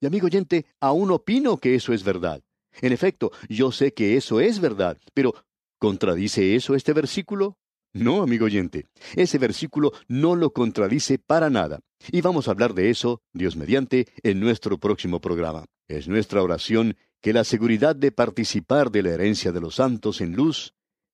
Y 0.00 0.06
amigo 0.06 0.26
oyente, 0.26 0.66
aún 0.80 1.10
opino 1.10 1.58
que 1.58 1.74
eso 1.74 1.92
es 1.92 2.04
verdad. 2.04 2.42
En 2.80 2.92
efecto, 2.92 3.32
yo 3.48 3.72
sé 3.72 3.92
que 3.92 4.16
eso 4.16 4.40
es 4.40 4.60
verdad, 4.60 4.98
pero 5.14 5.34
¿contradice 5.78 6.54
eso 6.54 6.74
este 6.74 6.92
versículo? 6.92 7.58
No, 7.92 8.22
amigo 8.22 8.44
oyente, 8.44 8.86
ese 9.14 9.38
versículo 9.38 9.92
no 10.06 10.36
lo 10.36 10.52
contradice 10.52 11.18
para 11.18 11.48
nada. 11.48 11.80
Y 12.12 12.20
vamos 12.20 12.46
a 12.46 12.50
hablar 12.50 12.74
de 12.74 12.90
eso, 12.90 13.22
Dios 13.32 13.56
mediante, 13.56 14.06
en 14.22 14.38
nuestro 14.38 14.78
próximo 14.78 15.20
programa. 15.20 15.64
Es 15.88 16.06
nuestra 16.06 16.42
oración 16.42 16.96
que 17.22 17.32
la 17.32 17.44
seguridad 17.44 17.96
de 17.96 18.12
participar 18.12 18.90
de 18.90 19.02
la 19.02 19.10
herencia 19.10 19.50
de 19.50 19.60
los 19.60 19.76
santos 19.76 20.20
en 20.20 20.36
luz 20.36 20.75